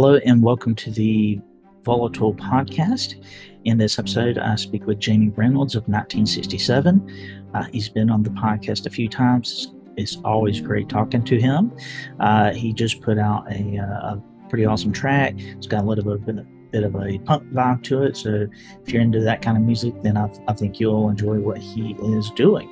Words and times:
Hello, 0.00 0.14
and 0.24 0.40
welcome 0.44 0.76
to 0.76 0.92
the 0.92 1.40
Volatile 1.82 2.32
Podcast. 2.32 3.20
In 3.64 3.78
this 3.78 3.98
episode, 3.98 4.38
I 4.38 4.54
speak 4.54 4.86
with 4.86 5.04
Jaime 5.04 5.30
Reynolds 5.30 5.74
of 5.74 5.88
1967. 5.88 7.48
Uh, 7.52 7.64
he's 7.72 7.88
been 7.88 8.08
on 8.08 8.22
the 8.22 8.30
podcast 8.30 8.86
a 8.86 8.90
few 8.90 9.08
times. 9.08 9.74
It's 9.96 10.16
always 10.24 10.60
great 10.60 10.88
talking 10.88 11.24
to 11.24 11.40
him. 11.40 11.76
Uh, 12.20 12.52
he 12.52 12.72
just 12.72 13.00
put 13.00 13.18
out 13.18 13.50
a, 13.50 13.78
uh, 13.78 14.14
a, 14.14 14.22
pretty 14.48 14.66
awesome 14.66 14.92
track. 14.92 15.34
It's 15.36 15.66
got 15.66 15.82
a 15.82 15.86
little 15.88 16.16
bit, 16.16 16.38
of 16.38 16.46
a 16.46 16.46
bit 16.70 16.84
of 16.84 16.94
a 16.94 17.18
punk 17.18 17.52
vibe 17.52 17.82
to 17.82 18.04
it. 18.04 18.16
So 18.16 18.46
if 18.86 18.92
you're 18.92 19.02
into 19.02 19.18
that 19.22 19.42
kind 19.42 19.56
of 19.56 19.64
music, 19.64 20.00
then 20.04 20.16
I, 20.16 20.32
I 20.46 20.52
think 20.52 20.78
you'll 20.78 21.08
enjoy 21.08 21.40
what 21.40 21.58
he 21.58 21.96
is 22.00 22.30
doing. 22.36 22.70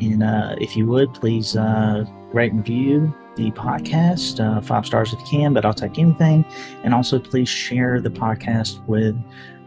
And 0.00 0.22
uh, 0.22 0.56
if 0.58 0.74
you 0.74 0.86
would, 0.86 1.12
please 1.12 1.54
uh, 1.54 2.06
rate 2.32 2.52
and 2.52 2.60
review 2.60 3.14
the 3.36 3.50
podcast, 3.52 4.38
uh, 4.44 4.60
five 4.60 4.86
stars 4.86 5.12
if 5.12 5.20
you 5.20 5.26
can, 5.26 5.54
but 5.54 5.64
I'll 5.64 5.74
take 5.74 5.98
anything. 5.98 6.44
And 6.84 6.94
also, 6.94 7.18
please 7.18 7.48
share 7.48 8.00
the 8.00 8.10
podcast 8.10 8.84
with 8.86 9.16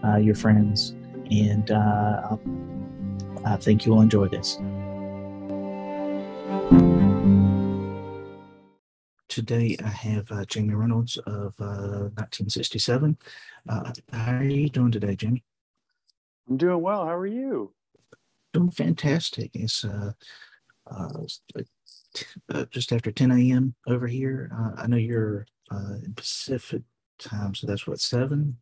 uh, 0.04 0.18
your 0.18 0.36
friends. 0.36 0.96
And 1.30 1.70
uh, 1.72 2.38
I 3.46 3.58
think 3.58 3.86
you'll 3.86 4.02
enjoy 4.02 4.28
this. 4.30 4.58
Today, 9.28 9.76
I 9.84 9.90
have 9.90 10.32
uh, 10.32 10.46
Jaime 10.52 10.74
Reynolds 10.74 11.18
of 11.18 11.54
1967. 11.60 13.18
Uh, 13.70 13.72
uh, 13.74 13.92
how 14.12 14.38
are 14.38 14.44
you 14.44 14.70
doing 14.70 14.92
today, 14.92 15.18
Jaime? 15.20 15.44
I'm 16.50 16.58
doing 16.58 16.82
well. 16.82 17.06
How 17.06 17.16
are 17.16 17.28
you? 17.28 17.74
Doing 18.54 18.72
fantastic. 18.72 19.52
It's 19.54 19.86
uh, 20.90 21.64
uh, 22.54 22.66
just 22.72 22.92
after 22.92 23.12
10 23.12 23.32
a.m. 23.32 23.76
over 23.88 24.08
here. 24.08 24.52
Uh, 24.54 24.82
I 24.82 24.88
know 24.88 24.98
you're 24.98 25.46
uh, 25.72 25.96
in 26.04 26.14
Pacific 26.16 26.84
time, 27.20 27.56
so 27.56 27.68
that's 27.68 27.88
what 27.88 28.00
seven. 28.00 28.58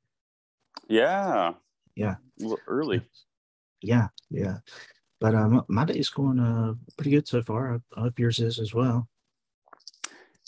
Yeah. 0.87 1.53
Yeah. 1.95 2.15
A 2.39 2.43
little 2.43 2.59
early. 2.67 3.01
Yeah, 3.81 4.07
yeah. 4.29 4.57
But 5.19 5.35
um, 5.35 5.63
my 5.69 5.85
day's 5.85 6.09
going 6.09 6.39
uh 6.39 6.73
pretty 6.97 7.11
good 7.11 7.27
so 7.27 7.41
far. 7.41 7.81
I 7.95 8.01
hope 8.01 8.19
yours 8.19 8.39
is 8.39 8.59
as 8.59 8.73
well. 8.73 9.07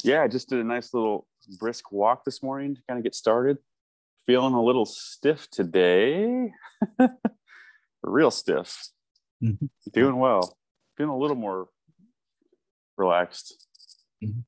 Yeah, 0.04 0.22
I 0.24 0.28
just 0.28 0.50
did 0.50 0.60
a 0.60 0.64
nice 0.64 0.94
little 0.94 1.28
brisk 1.60 1.92
walk 1.92 2.26
this 2.26 2.44
morning 2.44 2.76
to 2.76 2.82
kind 2.88 2.98
of 2.98 3.04
get 3.04 3.16
started. 3.16 3.58
Feeling 4.26 4.54
a 4.54 4.62
little 4.62 4.86
stiff 4.86 5.50
today. 5.50 6.52
Real 8.04 8.32
stiff. 8.32 8.90
Mm-hmm. 9.42 9.66
Doing 9.94 10.18
well. 10.18 10.58
Feeling 10.98 11.12
a 11.12 11.18
little 11.18 11.36
more 11.36 11.68
relaxed. 12.98 13.68
Mm-hmm. 14.24 14.40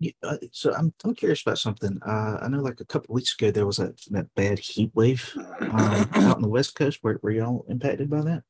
Yeah, 0.00 0.12
uh, 0.22 0.36
so 0.52 0.72
I'm 0.74 0.94
I'm 1.02 1.14
curious 1.14 1.42
about 1.42 1.58
something. 1.58 1.98
Uh, 2.06 2.38
I 2.40 2.48
know 2.48 2.60
like 2.60 2.80
a 2.80 2.84
couple 2.84 3.14
weeks 3.14 3.34
ago 3.34 3.50
there 3.50 3.66
was 3.66 3.78
that 3.78 4.00
that 4.10 4.32
bad 4.36 4.60
heat 4.60 4.92
wave 4.94 5.32
um, 5.60 6.08
out 6.12 6.36
on 6.36 6.42
the 6.42 6.48
west 6.48 6.76
coast. 6.76 7.00
Were, 7.02 7.18
were 7.20 7.32
y'all 7.32 7.64
impacted 7.68 8.08
by 8.08 8.20
that? 8.20 8.44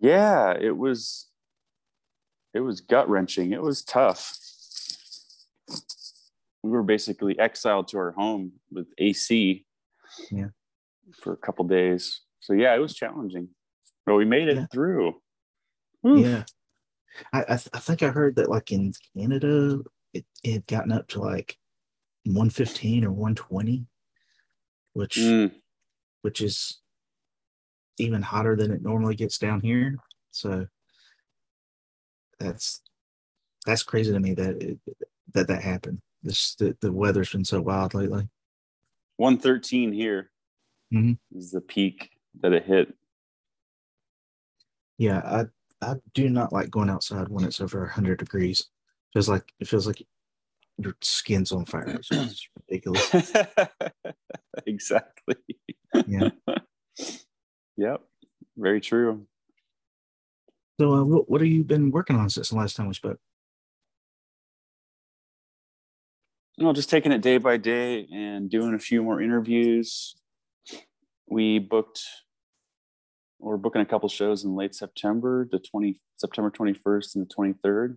Yeah, 0.00 0.54
it 0.58 0.76
was. 0.76 1.28
It 2.52 2.60
was 2.60 2.80
gut 2.80 3.08
wrenching. 3.08 3.52
It 3.52 3.62
was 3.62 3.82
tough. 3.84 4.36
We 6.64 6.70
were 6.70 6.82
basically 6.82 7.38
exiled 7.38 7.86
to 7.88 7.98
our 7.98 8.10
home 8.10 8.52
with 8.72 8.86
AC. 8.98 9.64
Yeah. 10.32 10.48
For 11.22 11.32
a 11.32 11.36
couple 11.36 11.64
days. 11.66 12.22
So 12.40 12.54
yeah, 12.54 12.74
it 12.74 12.80
was 12.80 12.94
challenging, 12.94 13.50
but 14.06 14.14
we 14.14 14.24
made 14.24 14.48
it 14.48 14.56
yeah. 14.56 14.66
through. 14.72 15.14
Yeah. 16.04 16.44
I 17.32 17.40
I, 17.42 17.56
th- 17.56 17.68
I, 17.72 17.78
think 17.78 18.02
I 18.02 18.08
heard 18.08 18.36
that 18.36 18.48
like 18.48 18.72
in 18.72 18.92
Canada 19.16 19.80
it, 20.12 20.24
it 20.42 20.52
had 20.52 20.66
gotten 20.66 20.92
up 20.92 21.08
to 21.08 21.20
like 21.20 21.56
115 22.24 23.04
or 23.04 23.10
120, 23.10 23.86
which 24.92 25.16
mm. 25.16 25.52
which 26.22 26.40
is 26.40 26.80
even 27.98 28.22
hotter 28.22 28.56
than 28.56 28.70
it 28.70 28.82
normally 28.82 29.14
gets 29.14 29.38
down 29.38 29.60
here. 29.60 29.96
So 30.30 30.66
that's 32.38 32.80
that's 33.66 33.82
crazy 33.82 34.12
to 34.12 34.20
me 34.20 34.34
that 34.34 34.62
it, 34.62 34.78
that 35.34 35.48
that 35.48 35.62
happened. 35.62 36.00
This 36.22 36.54
the, 36.56 36.76
the 36.80 36.92
weather's 36.92 37.32
been 37.32 37.44
so 37.44 37.60
wild 37.60 37.94
lately. 37.94 38.28
113 39.16 39.92
here 39.92 40.30
mm-hmm. 40.92 41.12
is 41.38 41.50
the 41.50 41.60
peak 41.60 42.10
that 42.40 42.52
it 42.52 42.64
hit. 42.64 42.94
Yeah, 45.00 45.22
I 45.24 45.46
I 45.80 45.94
do 46.12 46.28
not 46.28 46.52
like 46.52 46.70
going 46.70 46.90
outside 46.90 47.30
when 47.30 47.46
it's 47.46 47.58
over 47.58 47.80
100 47.80 48.18
degrees. 48.18 48.60
It 48.60 49.14
feels 49.14 49.30
like 49.30 49.50
it 49.58 49.66
feels 49.66 49.86
like 49.86 50.06
your 50.76 50.94
skin's 51.00 51.52
on 51.52 51.64
fire. 51.64 51.98
It's, 52.10 52.10
ridiculous. 52.68 53.10
exactly. 54.66 55.36
Yeah. 56.06 56.28
yep. 57.78 58.02
Very 58.58 58.82
true. 58.82 59.26
So, 60.78 60.92
uh, 60.92 61.04
what 61.04 61.30
what 61.30 61.40
have 61.40 61.48
you 61.48 61.64
been 61.64 61.90
working 61.90 62.16
on 62.16 62.28
since 62.28 62.50
the 62.50 62.56
last 62.56 62.76
time 62.76 62.88
we 62.88 62.92
spoke? 62.92 63.20
No, 66.58 66.74
just 66.74 66.90
taking 66.90 67.12
it 67.12 67.22
day 67.22 67.38
by 67.38 67.56
day 67.56 68.06
and 68.12 68.50
doing 68.50 68.74
a 68.74 68.78
few 68.78 69.02
more 69.02 69.22
interviews. 69.22 70.14
We 71.26 71.58
booked 71.58 72.02
we're 73.40 73.56
booking 73.56 73.80
a 73.80 73.86
couple 73.86 74.08
shows 74.08 74.44
in 74.44 74.54
late 74.54 74.74
September, 74.74 75.48
the 75.50 75.58
20 75.58 76.00
September 76.16 76.50
21st 76.50 77.16
and 77.16 77.26
the 77.26 77.34
23rd. 77.34 77.96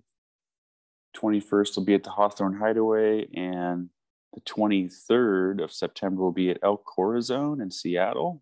21st 1.18 1.76
will 1.76 1.86
be 1.86 1.94
at 1.94 2.04
the 2.04 2.09
Hawthorne 2.09 2.58
Hideaway, 2.58 3.28
and 3.36 3.90
the 4.34 4.42
23rd 4.42 5.64
of 5.64 5.72
September 5.72 6.22
will 6.22 6.31
be 6.31 6.50
at 6.50 6.58
El 6.64 6.78
Corazon 6.78 7.62
in 7.62 7.70
Seattle. 7.70 8.42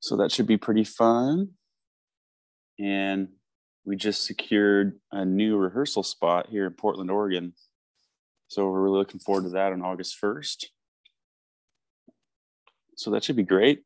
So 0.00 0.16
that 0.16 0.32
should 0.32 0.46
be 0.46 0.56
pretty 0.56 0.84
fun. 0.84 1.50
And 2.78 3.28
we 3.84 3.94
just 3.94 4.24
secured 4.24 4.98
a 5.12 5.24
new 5.24 5.56
rehearsal 5.58 6.02
spot 6.02 6.48
here 6.48 6.66
in 6.66 6.72
Portland, 6.72 7.10
Oregon. 7.10 7.52
So 8.48 8.66
we're 8.66 8.80
really 8.80 8.98
looking 8.98 9.20
forward 9.20 9.44
to 9.44 9.50
that 9.50 9.72
on 9.72 9.82
August 9.82 10.16
1st. 10.20 10.64
So 12.96 13.10
that 13.10 13.22
should 13.22 13.36
be 13.36 13.44
great 13.44 13.84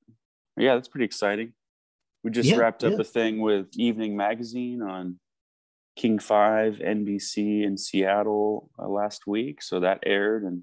yeah, 0.56 0.74
that's 0.74 0.88
pretty 0.88 1.04
exciting. 1.04 1.52
We 2.22 2.30
just 2.30 2.48
yeah, 2.48 2.56
wrapped 2.56 2.84
up 2.84 2.92
yeah. 2.92 3.00
a 3.00 3.04
thing 3.04 3.40
with 3.40 3.66
Evening 3.74 4.16
Magazine 4.16 4.82
on 4.82 5.18
King 5.96 6.18
5 6.18 6.76
NBC 6.76 7.64
in 7.64 7.76
Seattle 7.76 8.70
uh, 8.78 8.88
last 8.88 9.26
week. 9.26 9.62
So 9.62 9.80
that 9.80 10.00
aired 10.04 10.42
and 10.42 10.62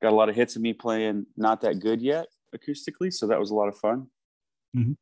got 0.00 0.12
a 0.12 0.16
lot 0.16 0.28
of 0.28 0.36
hits 0.36 0.56
of 0.56 0.62
me 0.62 0.72
playing 0.72 1.26
Not 1.36 1.60
That 1.62 1.80
Good 1.80 2.00
Yet 2.00 2.26
acoustically. 2.54 3.12
So 3.12 3.26
that 3.26 3.40
was 3.40 3.50
a 3.50 3.54
lot 3.54 3.68
of 3.68 3.76
fun. 3.76 4.06
Mm-hmm. 4.76 4.92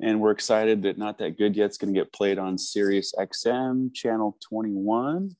And 0.00 0.20
we're 0.20 0.30
excited 0.30 0.82
that 0.82 0.98
Not 0.98 1.18
That 1.18 1.38
Good 1.38 1.56
Yet's 1.56 1.78
going 1.78 1.92
to 1.92 1.98
get 1.98 2.12
played 2.12 2.38
on 2.38 2.58
Sirius 2.58 3.14
XM 3.18 3.94
channel 3.94 4.36
21 4.48 5.30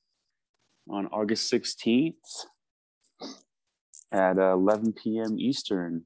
on 0.89 1.07
August 1.07 1.51
16th 1.51 2.13
at 4.11 4.37
uh, 4.37 4.53
11 4.53 4.93
p.m. 4.93 5.39
Eastern 5.39 6.05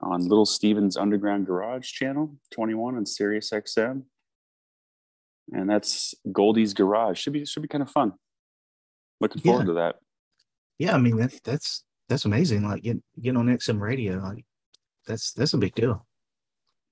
on 0.00 0.26
Little 0.26 0.46
Steven's 0.46 0.96
Underground 0.96 1.46
Garage 1.46 1.90
channel 1.90 2.34
21 2.52 2.96
on 2.96 3.06
Sirius 3.06 3.50
XM. 3.50 4.02
And 5.52 5.68
that's 5.68 6.14
Goldie's 6.30 6.74
Garage. 6.74 7.18
Should 7.18 7.32
be 7.32 7.44
should 7.44 7.62
be 7.62 7.68
kind 7.68 7.82
of 7.82 7.90
fun. 7.90 8.12
Looking 9.20 9.42
forward 9.42 9.62
yeah. 9.62 9.66
to 9.66 9.72
that. 9.74 9.96
Yeah, 10.78 10.94
I 10.94 10.98
mean 10.98 11.16
that's 11.16 11.40
that's 11.40 11.84
that's 12.08 12.24
amazing. 12.26 12.68
Like 12.68 12.82
get 12.82 12.98
get 13.20 13.36
on 13.36 13.46
XM 13.46 13.80
radio. 13.80 14.18
Like 14.18 14.44
that's 15.06 15.32
that's 15.32 15.54
a 15.54 15.58
big 15.58 15.74
deal. 15.74 16.06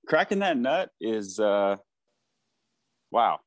Cracking 0.07 0.39
that 0.39 0.57
nut 0.57 0.89
is 0.99 1.39
uh 1.39 1.75
wow. 3.11 3.39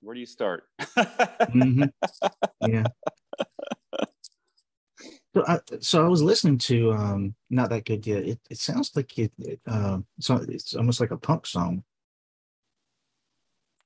Where 0.00 0.14
do 0.14 0.20
you 0.20 0.26
start? 0.26 0.64
mm-hmm. 0.80 1.84
Yeah. 2.66 2.84
So 5.34 5.44
I, 5.46 5.58
so 5.80 6.04
I 6.04 6.08
was 6.08 6.22
listening 6.22 6.58
to 6.58 6.92
um 6.92 7.34
not 7.50 7.70
that 7.70 7.84
good 7.84 8.06
yet. 8.06 8.24
It, 8.24 8.40
it 8.50 8.58
sounds 8.58 8.90
like 8.96 9.16
it, 9.18 9.32
it 9.38 9.60
uh, 9.66 9.98
so 10.18 10.44
it's 10.48 10.74
almost 10.74 11.00
like 11.00 11.12
a 11.12 11.16
punk 11.16 11.46
song. 11.46 11.84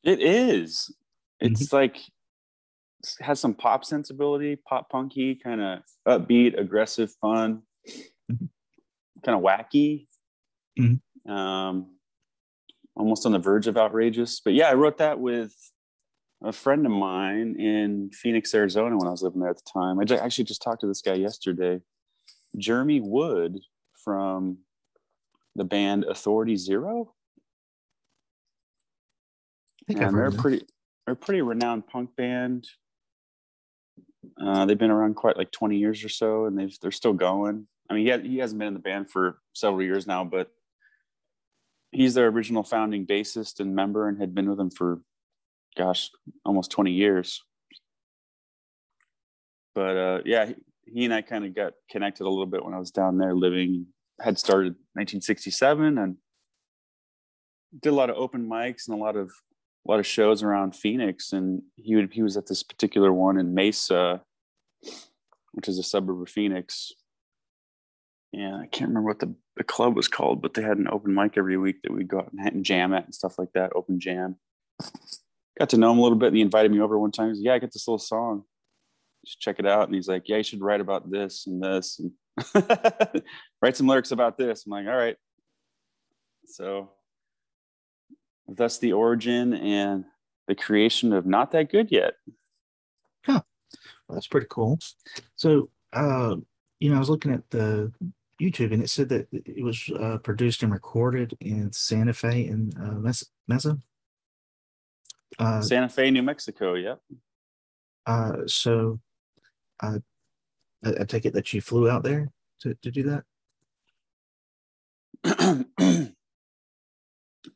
It 0.03 0.21
is. 0.21 0.95
It's 1.41 1.67
mm-hmm. 1.67 1.77
like 1.77 1.97
it 1.97 3.17
has 3.21 3.41
some 3.41 3.55
pop 3.55 3.85
sensibility, 3.85 4.57
pop 4.57 4.89
punky, 4.91 5.35
kind 5.35 5.61
of 5.61 5.79
upbeat, 6.07 6.59
aggressive, 6.59 7.13
fun, 7.21 7.63
mm-hmm. 8.31 8.47
kind 9.25 9.39
of 9.39 9.43
wacky. 9.43 10.07
Mm-hmm. 10.79 11.31
Um, 11.31 11.95
almost 12.97 13.27
on 13.27 13.33
the 13.33 13.39
verge 13.39 13.67
of 13.67 13.77
outrageous. 13.77 14.41
But 14.41 14.55
yeah, 14.55 14.69
I 14.69 14.75
wrote 14.75 14.99
that 14.99 15.19
with 15.19 15.55
a 16.45 16.53
friend 16.53 16.85
of 16.85 16.93
mine 16.93 17.57
in 17.59 18.11
Phoenix, 18.13 18.55
Arizona, 18.55 18.97
when 18.97 19.07
I 19.07 19.11
was 19.11 19.23
living 19.23 19.41
there 19.41 19.51
at 19.51 19.57
the 19.57 19.71
time. 19.73 19.99
I 19.99 20.05
actually 20.17 20.45
just 20.45 20.63
talked 20.63 20.83
to 20.83 20.87
this 20.87 21.01
guy 21.01 21.15
yesterday, 21.15 21.81
Jeremy 22.57 23.01
Wood 23.01 23.61
from 24.05 24.59
the 25.57 25.65
band 25.65 26.05
Authority 26.05 26.57
Zero. 26.57 27.15
and 29.89 30.17
they're 30.17 30.31
pretty, 30.31 30.65
they're 31.07 31.15
a 31.15 31.17
pretty 31.17 31.41
renowned 31.41 31.87
punk 31.87 32.15
band. 32.17 32.69
Uh, 34.41 34.67
they've 34.67 34.79
been 34.79 34.91
around 34.91 35.15
quite 35.15 35.37
like 35.37 35.51
20 35.51 35.77
years 35.79 36.05
or 36.05 36.09
so, 36.09 36.45
and 36.45 36.59
they've 36.59 36.77
they're 36.81 36.91
still 36.91 37.13
going. 37.13 37.67
I 37.89 37.95
mean, 37.95 38.05
he, 38.05 38.11
had, 38.11 38.25
he 38.25 38.39
hasn't 38.39 38.59
been 38.59 38.69
in 38.69 38.75
the 38.75 38.81
band 38.81 39.11
for 39.11 39.39
several 39.53 39.83
years 39.83 40.07
now, 40.07 40.25
but 40.25 40.51
he's 41.91 42.15
their 42.15 42.29
original 42.29 42.63
founding 42.63 43.07
bassist 43.07 43.61
and 43.61 43.75
member, 43.75 44.09
and 44.09 44.19
had 44.19 44.35
been 44.35 44.49
with 44.49 44.59
them 44.59 44.71
for, 44.71 45.01
gosh, 45.77 46.11
almost 46.45 46.71
20 46.71 46.93
years. 46.93 47.43
But 49.75 49.97
uh, 49.97 50.21
yeah, 50.25 50.53
he, 50.87 51.05
and 51.05 51.15
I 51.15 51.23
kind 51.23 51.45
of 51.45 51.55
got 51.55 51.75
connected 51.91 52.25
a 52.25 52.29
little 52.29 52.47
bit 52.47 52.65
when 52.65 52.75
I 52.75 52.79
was 52.79 52.91
down 52.91 53.19
there 53.19 53.35
living. 53.35 53.87
Had 54.21 54.39
started 54.39 54.75
1967 54.95 55.99
and 55.99 56.17
did 57.81 57.89
a 57.89 57.95
lot 57.95 58.11
of 58.11 58.17
open 58.17 58.49
mics 58.49 58.87
and 58.87 58.97
a 58.97 59.03
lot 59.03 59.17
of 59.17 59.33
a 59.87 59.91
lot 59.91 60.01
of 60.01 60.07
shows 60.07 60.43
around 60.43 60.75
Phoenix, 60.75 61.33
and 61.33 61.63
he 61.77 61.95
would, 61.95 62.13
he 62.13 62.23
was 62.23 62.37
at 62.37 62.47
this 62.47 62.63
particular 62.63 63.13
one 63.13 63.39
in 63.39 63.55
Mesa, 63.55 64.23
which 65.53 65.69
is 65.69 65.79
a 65.79 65.83
suburb 65.83 66.23
of 66.23 66.29
Phoenix. 66.29 66.93
Yeah, 68.33 68.57
I 68.57 68.67
can't 68.67 68.89
remember 68.89 69.09
what 69.09 69.19
the, 69.21 69.35
the 69.57 69.65
club 69.65 69.95
was 69.95 70.09
called, 70.09 70.41
but 70.41 70.55
they 70.55 70.63
had 70.63 70.79
an 70.79 70.89
open 70.91 71.15
mic 71.15 71.37
every 71.37 71.59
week 71.59 71.83
that 71.83 71.93
we'd 71.93 72.09
go 72.09 72.21
out 72.21 72.33
and 72.33 72.65
jam 72.65 72.95
at 72.95 73.05
and 73.05 73.15
stuff 73.15 73.39
like 73.39 73.53
that. 73.53 73.73
Open 73.77 74.01
jam. 74.01 74.37
Got 75.59 75.71
to 75.71 75.77
know 75.77 75.93
him 75.93 75.99
a 75.99 76.03
little 76.03 76.19
bit, 76.19 76.29
and 76.29 76.37
he 76.37 76.43
invited 76.43 76.73
me 76.73 76.81
over 76.81 76.99
one 76.99 77.13
time. 77.13 77.29
He's 77.29 77.39
said, 77.39 77.45
"Yeah, 77.45 77.55
I 77.55 77.59
got 77.59 77.73
this 77.73 77.87
little 77.87 77.99
song. 77.99 78.45
Just 79.25 79.41
check 79.41 79.59
it 79.59 79.67
out." 79.67 79.87
And 79.87 79.95
he's 79.95 80.09
like, 80.09 80.29
"Yeah, 80.29 80.39
you 80.39 80.43
should 80.43 80.61
write 80.61 80.81
about 80.81 81.11
this 81.11 81.47
and 81.47 81.63
this, 81.63 82.01
and 82.01 82.13
write 83.63 83.77
some 83.77 83.87
lyrics 83.87 84.11
about 84.11 84.37
this." 84.37 84.67
I'm 84.67 84.73
like, 84.73 84.87
"All 84.87 84.97
right." 84.97 85.17
So 86.47 86.91
thus 88.49 88.79
the 88.79 88.93
origin 88.93 89.55
and 89.55 90.05
the 90.49 90.55
creation 90.55 91.13
of 91.13 91.25
not 91.27 91.53
that 91.53 91.71
good 91.71 91.91
yet 91.91 92.15
Yeah. 93.27 93.41
well, 94.07 94.17
that's 94.17 94.27
pretty 94.27 94.47
cool 94.51 94.79
so 95.37 95.71
uh 95.95 96.37
you 96.81 96.91
know 96.91 96.97
i 96.97 96.99
was 96.99 97.09
looking 97.09 97.33
at 97.33 97.49
the 97.51 97.91
youtube 98.41 98.73
and 98.75 98.83
it 98.83 98.91
said 98.91 99.09
that 99.09 99.29
it 99.33 99.65
was 99.65 99.91
uh, 99.99 100.19
produced 100.19 100.63
and 100.63 100.73
recorded 100.73 101.35
in 101.41 101.73
santa 101.73 102.13
fe 102.13 102.47
in 102.47 102.71
uh, 102.79 103.13
mesa 103.49 103.79
uh, 105.39 105.61
santa 105.61 105.89
fe 105.89 106.11
new 106.11 106.23
mexico 106.23 106.75
yep 106.75 107.01
uh 108.07 108.37
so 108.47 109.01
uh, 109.83 109.99
I, 110.85 110.91
I 111.01 111.05
take 111.05 111.27
it 111.27 111.35
that 111.35 111.53
you 111.53 111.61
flew 111.61 111.89
out 111.89 112.03
there 112.03 112.31
to, 112.61 112.75
to 112.83 112.91
do 112.91 113.03
that 113.05 113.25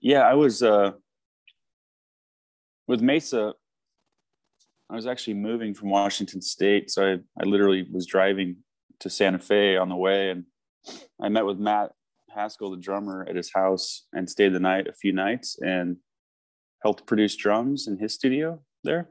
yeah, 0.01 0.21
I 0.21 0.35
was 0.35 0.63
uh, 0.63 0.93
with 2.87 3.03
Mesa. 3.03 3.55
I 4.91 4.95
was 4.95 5.07
actually 5.07 5.35
moving 5.35 5.75
from 5.75 5.91
Washington 5.91 6.41
State, 6.41 6.91
so 6.91 7.05
I, 7.05 7.19
I 7.41 7.45
literally 7.45 7.87
was 7.93 8.07
driving 8.07 8.57
to 9.01 9.11
Santa 9.11 9.39
Fe 9.39 9.77
on 9.77 9.91
the 9.91 9.97
way, 9.97 10.31
and 10.31 10.45
I 11.21 11.29
met 11.29 11.45
with 11.45 11.59
Matt 11.59 11.93
Haskell, 12.31 12.71
the 12.71 12.79
drummer, 12.79 13.27
at 13.29 13.37
his 13.37 13.53
house 13.53 14.07
and 14.15 14.31
stayed 14.31 14.55
the 14.55 14.61
night 14.61 14.87
a 14.87 14.95
few 14.95 15.13
nights 15.13 15.59
and 15.61 15.99
helped 16.83 17.07
produce 17.07 17.37
drums 17.37 17.87
in 17.87 17.99
his 17.99 18.15
studio 18.15 18.61
there. 18.85 19.09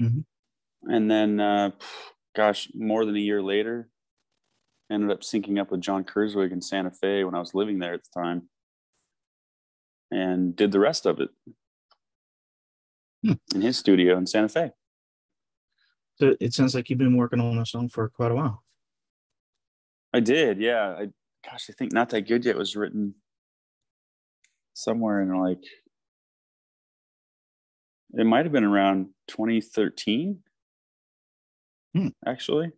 Mm-hmm. 0.00 0.20
And 0.92 1.10
then, 1.10 1.40
uh, 1.40 1.70
gosh, 2.34 2.68
more 2.74 3.04
than 3.04 3.16
a 3.16 3.20
year 3.20 3.42
later, 3.42 3.88
ended 4.90 5.10
up 5.10 5.22
syncing 5.22 5.60
up 5.60 5.70
with 5.70 5.80
John 5.80 6.04
Kurzweg 6.04 6.52
in 6.52 6.62
Santa 6.62 6.90
Fe 6.90 7.24
when 7.24 7.34
I 7.34 7.40
was 7.40 7.54
living 7.54 7.78
there 7.78 7.94
at 7.94 8.02
the 8.04 8.20
time 8.20 8.48
and 10.10 10.54
did 10.54 10.72
the 10.72 10.78
rest 10.78 11.06
of 11.06 11.20
it 11.20 11.30
hmm. 13.24 13.32
in 13.54 13.60
his 13.60 13.78
studio 13.78 14.16
in 14.16 14.26
Santa 14.26 14.48
Fe. 14.48 14.70
So 16.16 16.34
it 16.40 16.54
sounds 16.54 16.74
like 16.74 16.88
you've 16.88 16.98
been 16.98 17.16
working 17.16 17.40
on 17.40 17.58
a 17.58 17.66
song 17.66 17.88
for 17.88 18.08
quite 18.08 18.30
a 18.30 18.34
while. 18.34 18.62
I 20.12 20.20
did, 20.20 20.60
yeah. 20.60 20.96
I 20.98 21.08
gosh, 21.44 21.68
I 21.68 21.72
think 21.72 21.92
not 21.92 22.08
that 22.10 22.22
good 22.22 22.44
yet 22.44 22.56
was 22.56 22.76
written 22.76 23.14
somewhere 24.72 25.20
in 25.20 25.34
like 25.38 25.62
it 28.14 28.26
might 28.26 28.44
have 28.44 28.52
been 28.52 28.64
around 28.64 29.08
2013 29.28 30.38
hmm. 31.94 32.08
actually 32.26 32.70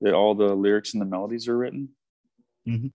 that 0.00 0.14
all 0.14 0.34
the 0.34 0.54
lyrics 0.54 0.94
and 0.94 1.00
the 1.00 1.06
melodies 1.06 1.48
are 1.48 1.56
written 1.56 1.90
mm-hmm. 2.66 2.88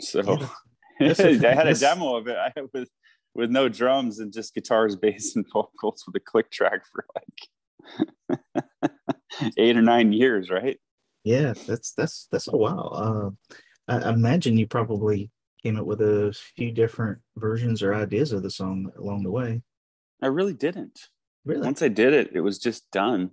So 0.00 0.20
yeah, 1.00 1.14
I 1.18 1.54
had 1.54 1.68
a 1.68 1.74
demo 1.74 2.16
of 2.16 2.28
it 2.28 2.36
I, 2.36 2.52
with 2.72 2.88
with 3.34 3.50
no 3.50 3.68
drums 3.68 4.18
and 4.18 4.32
just 4.32 4.54
guitars, 4.54 4.96
bass, 5.00 5.36
and 5.36 5.46
vocals 5.52 6.04
with 6.06 6.16
a 6.16 6.20
click 6.20 6.50
track 6.50 6.82
for 6.90 7.04
like 7.14 8.42
eight 9.56 9.76
or 9.76 9.82
nine 9.82 10.12
years, 10.12 10.50
right? 10.50 10.78
Yeah, 11.24 11.54
that's 11.66 11.92
that's 11.92 12.28
that's 12.30 12.48
a 12.48 12.56
while. 12.56 13.36
Uh, 13.48 13.52
I 13.88 14.10
imagine 14.10 14.56
you 14.56 14.66
probably 14.66 15.30
came 15.62 15.78
up 15.78 15.86
with 15.86 16.00
a 16.00 16.34
few 16.56 16.72
different 16.72 17.18
versions 17.36 17.82
or 17.82 17.94
ideas 17.94 18.32
of 18.32 18.42
the 18.42 18.50
song 18.50 18.90
along 18.98 19.22
the 19.22 19.30
way. 19.30 19.62
I 20.20 20.26
really 20.26 20.54
didn't. 20.54 21.08
Really? 21.44 21.64
Once 21.64 21.82
I 21.82 21.88
did 21.88 22.12
it, 22.12 22.30
it 22.34 22.40
was 22.40 22.58
just 22.58 22.90
done. 22.90 23.30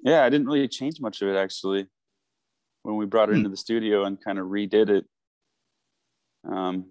Yeah, 0.00 0.24
I 0.24 0.30
didn't 0.30 0.46
really 0.46 0.66
change 0.68 1.00
much 1.00 1.22
of 1.22 1.28
it 1.28 1.36
actually. 1.36 1.86
When 2.82 2.96
we 2.96 3.06
brought 3.06 3.28
it 3.28 3.32
hmm. 3.32 3.38
into 3.38 3.50
the 3.50 3.56
studio 3.56 4.04
and 4.04 4.22
kind 4.22 4.38
of 4.38 4.46
redid 4.46 4.88
it, 4.88 5.04
um, 6.48 6.86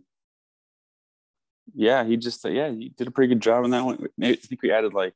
yeah, 1.73 2.05
he 2.05 2.15
just 2.15 2.45
yeah 2.45 2.69
he 2.69 2.93
did 2.97 3.07
a 3.07 3.11
pretty 3.11 3.33
good 3.33 3.41
job 3.41 3.65
on 3.65 3.71
that 3.71 3.83
one. 3.83 4.07
Maybe, 4.17 4.37
I 4.37 4.47
think 4.47 4.61
we 4.61 4.71
added 4.71 4.93
like 4.93 5.13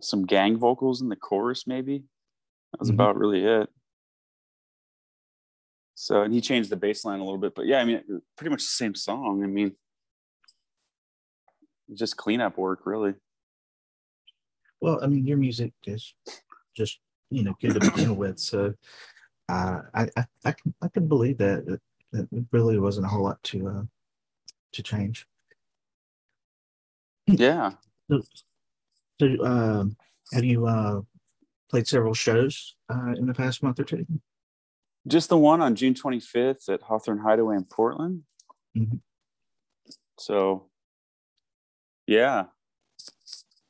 some 0.00 0.24
gang 0.24 0.56
vocals 0.56 1.02
in 1.02 1.10
the 1.10 1.16
chorus. 1.16 1.66
Maybe 1.66 2.04
that 2.72 2.80
was 2.80 2.88
mm-hmm. 2.88 2.94
about 2.94 3.18
really 3.18 3.44
it. 3.44 3.68
So 6.00 6.22
and 6.22 6.32
he 6.32 6.40
changed 6.40 6.70
the 6.70 6.76
bass 6.76 7.04
line 7.04 7.20
a 7.20 7.22
little 7.22 7.36
bit, 7.36 7.54
but 7.54 7.66
yeah, 7.66 7.78
I 7.78 7.84
mean, 7.84 8.00
pretty 8.34 8.48
much 8.48 8.62
the 8.62 8.72
same 8.72 8.94
song. 8.94 9.44
I 9.44 9.46
mean, 9.46 9.72
just 11.92 12.16
cleanup 12.16 12.56
work, 12.56 12.86
really. 12.86 13.12
Well, 14.80 14.98
I 15.02 15.08
mean, 15.08 15.26
your 15.26 15.36
music 15.36 15.74
is 15.86 16.14
just 16.74 17.00
you 17.28 17.42
know 17.42 17.54
good 17.60 17.74
to 17.74 17.80
begin 17.80 18.16
with, 18.16 18.38
so 18.38 18.72
uh, 19.50 19.80
I, 19.92 20.08
I 20.16 20.24
I 20.46 20.52
can 20.52 20.74
I 20.80 20.88
can 20.88 21.06
believe 21.06 21.36
that 21.36 21.78
it 22.14 22.28
really 22.50 22.78
wasn't 22.78 23.04
a 23.04 23.10
whole 23.10 23.24
lot 23.24 23.42
to 23.42 23.68
uh, 23.68 23.82
to 24.72 24.82
change. 24.82 25.26
Yeah. 27.26 27.72
So, 28.10 28.22
so 29.20 29.44
uh, 29.44 29.84
have 30.32 30.44
you 30.44 30.66
uh, 30.66 31.02
played 31.68 31.86
several 31.86 32.14
shows 32.14 32.74
uh, 32.88 33.12
in 33.18 33.26
the 33.26 33.34
past 33.34 33.62
month 33.62 33.78
or 33.78 33.84
two? 33.84 34.06
Just 35.06 35.28
the 35.28 35.38
one 35.38 35.60
on 35.60 35.76
June 35.76 35.94
25th 35.94 36.68
at 36.68 36.82
Hawthorne 36.82 37.18
Hideaway 37.18 37.56
in 37.56 37.64
Portland. 37.64 38.22
Mm-hmm. 38.76 38.96
So, 40.18 40.68
yeah, 42.06 42.44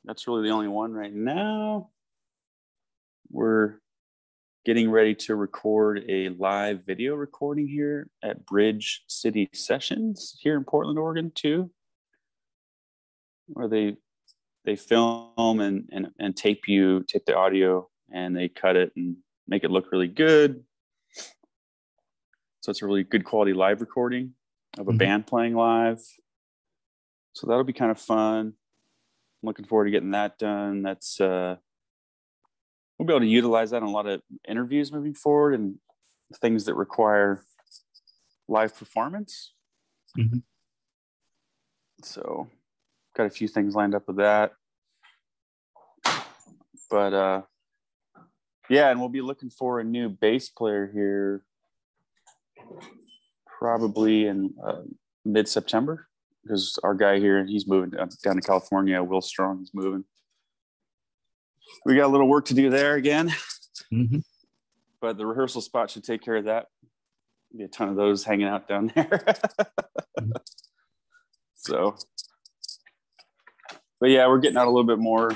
that's 0.03 0.27
really 0.27 0.43
the 0.43 0.53
only 0.53 0.67
one 0.67 0.93
right 0.93 1.13
now. 1.13 1.89
We're 3.29 3.75
getting 4.65 4.91
ready 4.91 5.15
to 5.15 5.35
record 5.35 6.03
a 6.09 6.29
live 6.29 6.85
video 6.85 7.15
recording 7.15 7.67
here 7.67 8.09
at 8.21 8.45
Bridge 8.45 9.03
City 9.07 9.49
Sessions 9.53 10.37
here 10.41 10.57
in 10.57 10.65
Portland, 10.65 10.99
Oregon, 10.99 11.31
too, 11.33 11.71
where 13.47 13.67
they 13.67 13.95
they 14.65 14.75
film 14.75 15.59
and, 15.59 15.89
and, 15.91 16.09
and 16.19 16.35
tape 16.35 16.67
you, 16.67 17.03
tape 17.07 17.25
the 17.25 17.35
audio, 17.35 17.89
and 18.13 18.35
they 18.35 18.47
cut 18.47 18.75
it 18.75 18.91
and 18.95 19.15
make 19.47 19.63
it 19.63 19.71
look 19.71 19.91
really 19.91 20.07
good. 20.07 20.63
So 22.61 22.69
it's 22.69 22.83
a 22.83 22.85
really 22.85 23.03
good 23.03 23.25
quality 23.25 23.53
live 23.53 23.81
recording 23.81 24.33
of 24.77 24.87
a 24.87 24.91
mm-hmm. 24.91 24.97
band 24.97 25.27
playing 25.27 25.55
live. 25.55 25.99
So 27.33 27.47
that'll 27.47 27.63
be 27.63 27.73
kind 27.73 27.89
of 27.89 27.99
fun. 27.99 28.47
I'm 28.47 29.47
looking 29.47 29.65
forward 29.65 29.85
to 29.85 29.91
getting 29.91 30.11
that 30.11 30.37
done. 30.37 30.83
That's 30.83 31.19
uh, 31.19 31.55
we'll 32.97 33.07
be 33.07 33.13
able 33.13 33.21
to 33.21 33.25
utilize 33.25 33.71
that 33.71 33.77
in 33.77 33.83
a 33.83 33.89
lot 33.89 34.05
of 34.05 34.21
interviews 34.47 34.91
moving 34.91 35.15
forward 35.15 35.55
and 35.55 35.77
things 36.35 36.65
that 36.65 36.75
require 36.75 37.43
live 38.47 38.77
performance. 38.77 39.53
Mm-hmm. 40.15 40.39
So, 42.03 42.47
got 43.15 43.25
a 43.25 43.29
few 43.29 43.47
things 43.47 43.73
lined 43.73 43.95
up 43.95 44.07
with 44.07 44.17
that. 44.17 44.51
But 46.91 47.13
uh, 47.13 47.41
yeah, 48.69 48.91
and 48.91 48.99
we'll 48.99 49.09
be 49.09 49.21
looking 49.21 49.49
for 49.49 49.79
a 49.79 49.83
new 49.83 50.09
bass 50.09 50.49
player 50.49 50.91
here 50.93 51.43
probably 53.59 54.27
in 54.27 54.53
uh, 54.65 54.81
mid 55.25 55.47
September 55.47 56.07
because 56.43 56.79
our 56.83 56.95
guy 56.95 57.19
here, 57.19 57.45
he's 57.45 57.67
moving 57.67 57.91
down, 57.91 58.09
to 58.09 58.41
California. 58.41 59.01
Will 59.03 59.21
Strong 59.21 59.61
is 59.61 59.71
moving 59.73 60.03
we 61.85 61.95
got 61.95 62.05
a 62.05 62.07
little 62.07 62.27
work 62.27 62.45
to 62.45 62.53
do 62.53 62.69
there 62.69 62.95
again. 62.95 63.33
Mm-hmm. 63.91 64.19
But 64.99 65.17
the 65.17 65.25
rehearsal 65.25 65.61
spot 65.61 65.89
should 65.89 66.03
take 66.03 66.21
care 66.21 66.35
of 66.35 66.45
that. 66.45 66.67
Be 67.55 67.63
a 67.63 67.67
ton 67.67 67.89
of 67.89 67.95
those 67.95 68.23
hanging 68.23 68.47
out 68.47 68.67
down 68.67 68.91
there. 68.95 69.05
mm-hmm. 70.19 70.31
So, 71.63 71.95
but 73.99 74.09
yeah, 74.09 74.27
we're 74.27 74.39
getting 74.39 74.57
out 74.57 74.65
a 74.65 74.71
little 74.71 74.83
bit 74.83 74.97
more 74.97 75.29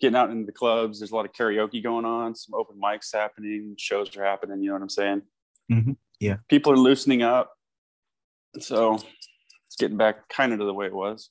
getting 0.00 0.14
out 0.14 0.30
into 0.30 0.46
the 0.46 0.52
clubs. 0.52 1.00
There's 1.00 1.10
a 1.10 1.16
lot 1.16 1.24
of 1.24 1.32
karaoke 1.32 1.82
going 1.82 2.04
on, 2.04 2.36
some 2.36 2.54
open 2.54 2.80
mics 2.80 3.12
happening, 3.12 3.74
shows 3.76 4.16
are 4.16 4.24
happening. 4.24 4.62
You 4.62 4.68
know 4.68 4.74
what 4.74 4.82
I'm 4.82 4.88
saying? 4.88 5.22
Mhm. 5.70 5.96
Yeah. 6.18 6.36
People 6.48 6.72
are 6.72 6.76
loosening 6.76 7.22
up. 7.22 7.52
So 8.58 8.94
it's 8.94 9.76
getting 9.78 9.96
back 9.96 10.28
kind 10.28 10.52
of 10.52 10.58
to 10.58 10.64
the 10.64 10.74
way 10.74 10.86
it 10.86 10.94
was. 10.94 11.30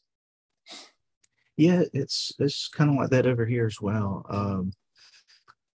Yeah, 1.58 1.84
it's 1.94 2.32
it's 2.40 2.70
kind 2.70 2.90
of 2.90 2.96
like 2.96 3.10
that 3.10 3.28
over 3.28 3.46
here 3.46 3.66
as 3.66 3.82
well. 3.82 4.26
Um, 4.30 4.72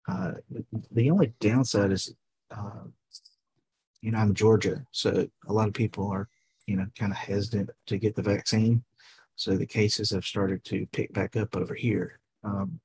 uh, 0.09 0.33
the 0.90 1.11
only 1.11 1.35
downside 1.40 1.92
is, 1.92 2.14
uh, 2.50 2.85
you 4.00 4.11
know, 4.11 4.18
I'm 4.18 4.28
in 4.28 4.35
Georgia, 4.35 4.87
so 4.92 5.28
a 5.47 5.52
lot 5.52 5.68
of 5.68 5.75
people 5.75 6.11
are, 6.11 6.28
you 6.66 6.76
know, 6.76 6.87
kind 6.99 7.12
of 7.12 7.18
hesitant 7.18 7.71
to 7.87 7.99
get 7.99 8.14
the 8.14 8.23
vaccine. 8.23 8.83
So 9.37 9.56
the 9.56 9.66
cases 9.66 10.11
have 10.11 10.25
started 10.25 10.64
to 10.66 10.87
pick 10.92 11.12
back 11.12 11.37
up 11.37 11.54
over 11.54 11.75
here. 11.75 12.21
Um, 12.44 12.80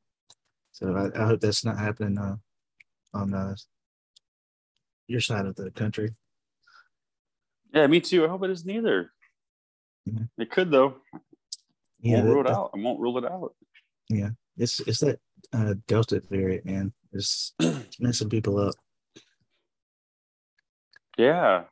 so 0.74 0.96
I, 0.96 1.22
I 1.22 1.26
hope 1.28 1.40
that's 1.40 1.64
not 1.64 1.78
happening 1.78 2.18
uh, 2.18 2.36
on 3.14 3.34
uh, 3.34 3.56
your 5.10 5.22
side 5.22 5.46
of 5.46 5.56
the 5.56 5.72
country. 5.72 6.12
Yeah, 7.74 7.88
me 7.88 8.00
too. 8.00 8.26
I 8.26 8.28
hope 8.28 8.44
it 8.44 8.52
isn't 8.52 8.70
either. 8.70 9.12
Mhm. 10.08 10.30
It 10.38 10.52
could 10.52 10.72
though. 10.72 11.02
Yeah, 12.00 12.24
won't 12.24 12.28
rule 12.28 12.46
it 12.46 12.50
out. 12.50 12.72
I 12.74 12.78
won't 12.80 13.00
rule 13.00 13.18
it 13.18 13.26
out. 13.26 13.56
yeah, 14.10 14.30
it's 14.58 14.80
it's 14.82 15.00
that 15.00 15.20
uh, 15.54 15.76
Delta 15.88 16.22
variant, 16.30 16.66
man. 16.66 16.94
It's 17.12 17.54
messing 18.00 18.30
people 18.30 18.58
up. 18.60 18.76
Yeah. 21.18 21.64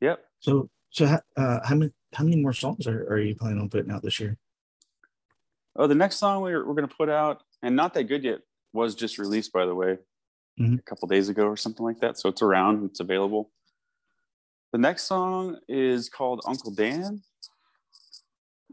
Yep. 0.00 0.24
So 0.40 0.70
so 0.90 1.06
how, 1.06 1.20
uh, 1.36 1.60
how 1.64 1.74
many 1.76 1.92
how 2.14 2.24
many 2.24 2.36
more 2.36 2.52
songs 2.52 2.86
are, 2.86 3.02
are 3.10 3.20
you 3.20 3.34
planning 3.34 3.60
on 3.60 3.68
putting 3.68 3.90
out 3.92 4.02
this 4.02 4.18
year? 4.18 4.36
Oh, 5.76 5.86
the 5.86 5.94
next 5.94 6.16
song 6.16 6.42
we're, 6.42 6.66
we're 6.66 6.74
going 6.74 6.88
to 6.88 6.94
put 6.94 7.08
out, 7.08 7.42
and 7.62 7.76
not 7.76 7.94
that 7.94 8.04
good 8.04 8.24
yet, 8.24 8.40
was 8.72 8.96
just 8.96 9.16
released, 9.18 9.52
by 9.52 9.64
the 9.64 9.74
way, 9.74 9.98
Mhm. 10.58 10.78
a 10.78 10.82
couple 10.82 11.06
days 11.08 11.28
ago 11.28 11.46
or 11.46 11.56
something 11.56 11.84
like 11.84 12.00
that. 12.00 12.18
So 12.18 12.28
it's 12.28 12.42
around, 12.42 12.84
it's 12.84 13.00
available. 13.00 13.50
The 14.72 14.78
next 14.78 15.04
song 15.04 15.58
is 15.68 16.08
called 16.08 16.42
Uncle 16.46 16.72
Dan, 16.72 17.22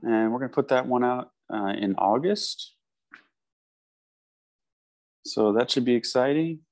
and 0.02 0.32
we're 0.32 0.40
going 0.40 0.50
to 0.50 0.56
put 0.56 0.70
that 0.70 0.88
one 0.88 1.04
out 1.04 1.32
uh, 1.54 1.74
in 1.78 1.96
August. 1.96 2.74
So 5.26 5.54
that 5.54 5.72
should 5.72 5.86
be 5.86 5.96
exciting. 5.96 6.66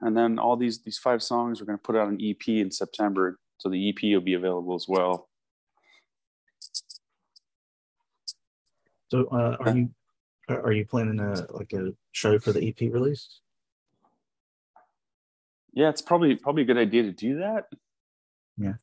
And 0.00 0.16
then 0.16 0.38
all 0.38 0.56
these 0.56 0.82
these 0.82 0.98
five 0.98 1.22
songs 1.22 1.60
we're 1.60 1.66
going 1.66 1.78
to 1.78 1.82
put 1.82 1.94
out 1.94 2.08
an 2.08 2.18
EP 2.20 2.48
in 2.48 2.70
September, 2.70 3.38
so 3.58 3.68
the 3.68 3.90
EP 3.90 4.02
will 4.14 4.22
be 4.22 4.34
available 4.34 4.74
as 4.74 4.86
well. 4.88 5.28
So 9.08 9.26
uh, 9.26 9.56
are 9.60 9.76
you 9.76 9.90
are 10.48 10.72
you 10.72 10.86
planning 10.86 11.20
a 11.20 11.46
like 11.52 11.72
a 11.74 11.92
show 12.12 12.38
for 12.38 12.52
the 12.52 12.66
EP 12.66 12.80
release? 12.92 13.40
Yeah, 15.72 15.88
it's 15.88 16.02
probably 16.02 16.34
probably 16.36 16.62
a 16.62 16.66
good 16.66 16.78
idea 16.78 17.02
to 17.04 17.12
do 17.12 17.38
that. 17.38 17.66
Yeah. 18.56 18.74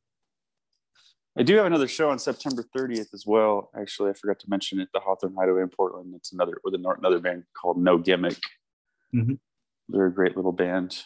I 1.38 1.44
do 1.44 1.56
have 1.58 1.66
another 1.68 1.88
show 1.88 2.10
on 2.10 2.18
September 2.18 2.64
30th 2.76 3.14
as 3.14 3.26
well. 3.28 3.70
Actually, 3.80 4.10
I 4.10 4.14
forgot 4.14 4.40
to 4.40 4.50
mention 4.50 4.80
it. 4.80 4.90
The 4.94 5.00
Hawthorne 5.00 5.36
Hideaway 5.38 5.62
in 5.62 5.70
Portland. 5.70 6.14
It's 6.16 6.32
another 6.34 6.60
with 6.64 6.74
another 6.74 7.20
band 7.20 7.44
called 7.56 7.78
No 7.78 7.98
Gimmick. 7.98 8.40
Mhm. 9.14 9.40
They're 9.90 10.08
a 10.08 10.14
great 10.14 10.36
little 10.36 10.52
band 10.52 11.04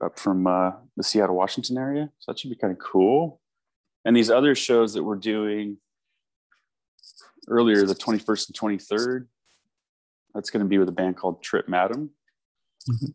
up 0.00 0.18
from 0.18 0.46
uh, 0.46 0.72
the 0.96 1.02
Seattle, 1.02 1.34
Washington 1.36 1.76
area. 1.76 2.10
So 2.20 2.30
that 2.32 2.38
should 2.38 2.50
be 2.50 2.56
kind 2.56 2.72
of 2.72 2.78
cool. 2.78 3.40
And 4.04 4.16
these 4.16 4.30
other 4.30 4.54
shows 4.54 4.94
that 4.94 5.02
we're 5.02 5.16
doing 5.16 5.78
earlier, 7.48 7.84
the 7.84 7.94
21st 7.94 8.48
and 8.48 8.56
23rd, 8.56 9.26
that's 10.34 10.50
going 10.50 10.62
to 10.64 10.68
be 10.68 10.78
with 10.78 10.88
a 10.88 10.92
band 10.92 11.16
called 11.16 11.42
Trip 11.42 11.68
Madam. 11.68 12.10
Mhm. 12.88 13.14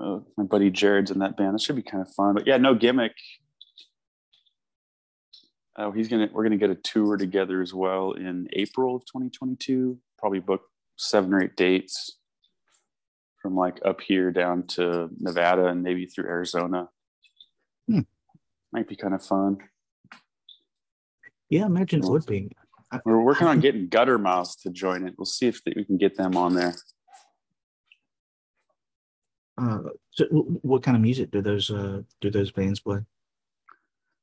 Uh, 0.00 0.20
my 0.36 0.44
buddy 0.44 0.70
Jared's 0.70 1.10
in 1.10 1.20
that 1.20 1.36
band. 1.36 1.54
That 1.54 1.60
should 1.60 1.76
be 1.76 1.82
kind 1.82 2.02
of 2.02 2.12
fun. 2.12 2.34
But 2.34 2.46
yeah, 2.46 2.56
no 2.56 2.74
gimmick. 2.74 3.12
Oh, 5.76 5.92
he's 5.92 6.08
gonna. 6.08 6.28
We're 6.32 6.42
gonna 6.42 6.56
get 6.56 6.70
a 6.70 6.74
tour 6.74 7.16
together 7.16 7.62
as 7.62 7.72
well 7.72 8.12
in 8.12 8.48
April 8.52 8.96
of 8.96 9.02
2022. 9.06 9.98
Probably 10.18 10.40
book 10.40 10.62
seven 10.96 11.32
or 11.32 11.42
eight 11.42 11.56
dates 11.56 12.18
from 13.40 13.56
like 13.56 13.78
up 13.84 14.00
here 14.00 14.32
down 14.32 14.66
to 14.66 15.08
Nevada 15.18 15.66
and 15.66 15.82
maybe 15.82 16.06
through 16.06 16.26
Arizona. 16.26 16.88
Hmm. 17.88 18.00
Might 18.72 18.88
be 18.88 18.96
kind 18.96 19.14
of 19.14 19.24
fun. 19.24 19.58
Yeah, 21.48 21.62
I 21.62 21.66
imagine 21.66 22.02
it 22.02 22.10
would 22.10 22.26
be. 22.26 22.50
We're 23.04 23.22
working 23.22 23.46
on 23.46 23.60
getting 23.60 23.88
Gutter 23.88 24.18
Guttermouth 24.18 24.60
to 24.62 24.70
join 24.70 25.06
it. 25.06 25.14
We'll 25.18 25.26
see 25.26 25.46
if 25.46 25.60
we 25.64 25.84
can 25.84 25.98
get 25.98 26.16
them 26.16 26.36
on 26.36 26.54
there. 26.54 26.74
Uh, 29.58 29.80
so 30.10 30.24
what 30.62 30.82
kind 30.82 30.96
of 30.96 31.02
music 31.02 31.30
do 31.30 31.42
those 31.42 31.70
uh 31.70 32.02
do 32.20 32.30
those 32.30 32.50
bands 32.52 32.80
play? 32.80 33.00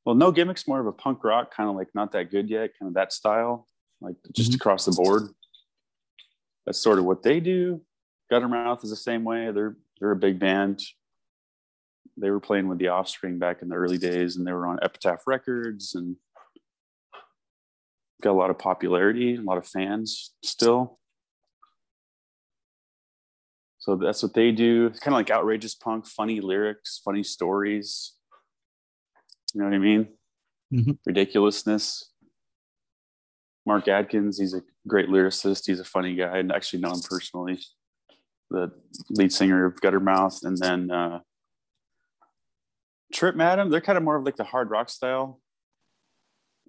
Well, 0.05 0.15
no 0.15 0.31
gimmicks, 0.31 0.67
more 0.67 0.79
of 0.79 0.87
a 0.87 0.91
punk 0.91 1.23
rock, 1.23 1.53
kind 1.53 1.69
of 1.69 1.75
like 1.75 1.89
not 1.93 2.11
that 2.13 2.29
good 2.31 2.49
yet, 2.49 2.71
kind 2.79 2.87
of 2.89 2.93
that 2.93 3.11
style, 3.11 3.67
like 4.01 4.15
just 4.33 4.51
Mhm. 4.51 4.55
across 4.55 4.85
the 4.85 4.91
board. 4.91 5.23
That's 6.65 6.79
sort 6.79 6.99
of 6.99 7.05
what 7.05 7.23
they 7.23 7.39
do. 7.39 7.81
Guttermouth 8.31 8.83
is 8.83 8.89
the 8.89 8.95
same 8.95 9.23
way. 9.23 9.51
They're 9.51 9.75
they're 9.99 10.11
a 10.11 10.15
big 10.15 10.39
band. 10.39 10.81
They 12.17 12.29
were 12.31 12.39
playing 12.39 12.67
with 12.69 12.77
the 12.79 12.87
Offspring 12.89 13.39
back 13.39 13.61
in 13.61 13.67
the 13.69 13.75
early 13.75 13.97
days, 13.97 14.37
and 14.37 14.47
they 14.47 14.53
were 14.53 14.67
on 14.67 14.79
Epitaph 14.81 15.27
Records, 15.27 15.95
and 15.95 16.15
got 18.21 18.31
a 18.31 18.33
lot 18.33 18.49
of 18.49 18.57
popularity, 18.57 19.35
a 19.35 19.41
lot 19.41 19.57
of 19.57 19.67
fans 19.67 20.33
still. 20.43 20.97
So 23.85 23.95
that's 23.95 24.23
what 24.23 24.33
they 24.33 24.51
do. 24.51 24.87
It's 24.87 24.99
kind 24.99 25.13
of 25.13 25.19
like 25.19 25.29
outrageous 25.29 25.75
punk, 25.75 26.07
funny 26.07 26.41
lyrics, 26.41 26.99
funny 27.05 27.21
stories. 27.21 28.13
You 29.53 29.61
know 29.61 29.67
what 29.67 29.75
I 29.75 29.77
mean? 29.77 30.07
Mhm. 30.73 30.97
Ridiculousness. 31.05 32.11
Mark 33.63 33.87
Adkins, 33.87 34.39
he's 34.39 34.55
a 34.55 34.63
great 34.87 35.07
lyricist. 35.09 35.67
He's 35.67 35.79
a 35.79 35.83
funny 35.83 36.15
guy, 36.15 36.39
and 36.39 36.51
actually 36.51 36.79
know 36.79 36.93
him 36.93 37.01
personally. 37.07 37.59
The 38.49 38.71
lead 39.11 39.31
singer 39.31 39.65
of 39.65 39.75
Guttermouth, 39.75 40.43
and 40.43 40.57
then 40.57 40.89
uh, 40.89 41.19
Trip 43.13 43.35
Madam. 43.35 43.69
They're 43.69 43.81
kind 43.81 43.99
of 43.99 44.03
more 44.03 44.15
of 44.15 44.23
like 44.23 44.35
the 44.35 44.43
hard 44.45 44.71
rock 44.71 44.89
style, 44.89 45.41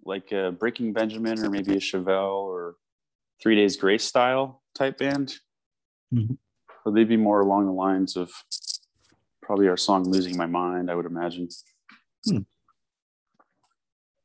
like 0.04 0.30
uh, 0.34 0.50
Breaking 0.50 0.92
Benjamin, 0.92 1.42
or 1.42 1.48
maybe 1.48 1.72
a 1.72 1.80
Chevelle 1.80 2.42
or 2.42 2.76
Three 3.42 3.56
Days 3.56 3.78
Grace 3.78 4.04
style 4.04 4.62
type 4.74 4.98
band. 4.98 5.38
Mhm. 6.12 6.36
So 6.86 6.92
they'd 6.92 7.08
be 7.08 7.16
more 7.16 7.40
along 7.40 7.66
the 7.66 7.72
lines 7.72 8.16
of 8.16 8.30
probably 9.42 9.66
our 9.66 9.76
song 9.76 10.04
"Losing 10.04 10.36
My 10.36 10.46
Mind." 10.46 10.88
I 10.88 10.94
would 10.94 11.04
imagine. 11.04 11.48
Hmm. 12.24 12.42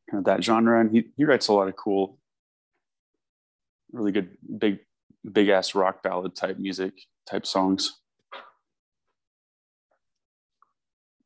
Kind 0.07 0.19
of 0.19 0.23
that 0.25 0.43
genre, 0.43 0.79
and 0.79 0.91
he 0.91 1.05
he 1.17 1.25
writes 1.25 1.47
a 1.47 1.53
lot 1.53 1.67
of 1.67 1.75
cool, 1.75 2.19
really 3.91 4.11
good 4.11 4.37
big 4.59 4.77
big 5.31 5.49
ass 5.49 5.73
rock 5.73 6.03
ballad 6.03 6.35
type 6.35 6.59
music 6.59 6.93
type 7.27 7.47
songs. 7.47 7.99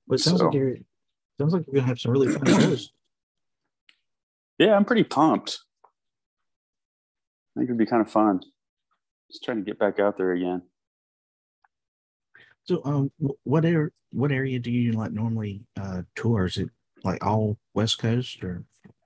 Well, 0.07 0.15
it 0.15 0.19
sounds 0.19 0.39
So- 0.39 0.45
like 0.45 0.53
you're 0.55 0.75
sounds 1.37 1.51
like 1.51 1.65
you're 1.67 1.75
gonna 1.75 1.87
have 1.87 1.99
some 1.99 2.13
really 2.13 2.31
fun 2.31 2.45
shows. 2.45 2.91
Yeah, 4.57 4.73
I'm 4.77 4.85
pretty 4.85 5.03
pumped. 5.03 5.59
I 5.83 7.59
think 7.59 7.67
it'd 7.67 7.77
be 7.77 7.85
kind 7.85 8.01
of 8.01 8.09
fun. 8.09 8.39
Just 9.29 9.43
trying 9.43 9.57
to 9.57 9.63
get 9.65 9.77
back 9.77 9.99
out 9.99 10.15
there 10.17 10.31
again. 10.31 10.61
So, 12.65 12.81
um, 12.83 13.11
what 13.43 13.63
area 13.63 13.89
what 14.11 14.31
area 14.31 14.59
do 14.59 14.71
you 14.71 14.93
like 14.93 15.11
normally 15.11 15.61
uh 15.79 16.01
tour? 16.15 16.45
Is 16.45 16.57
it 16.57 16.69
like 17.03 17.23
all 17.25 17.57
West 17.73 17.99
Coast, 17.99 18.43
or 18.43 18.63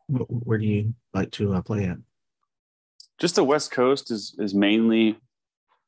where 0.08 0.58
do 0.58 0.66
you 0.66 0.94
like 1.14 1.32
to 1.32 1.54
uh, 1.54 1.62
play 1.62 1.86
at? 1.86 1.98
Just 3.20 3.36
the 3.36 3.44
West 3.44 3.72
Coast 3.72 4.12
is 4.12 4.36
is 4.40 4.54
mainly 4.54 5.18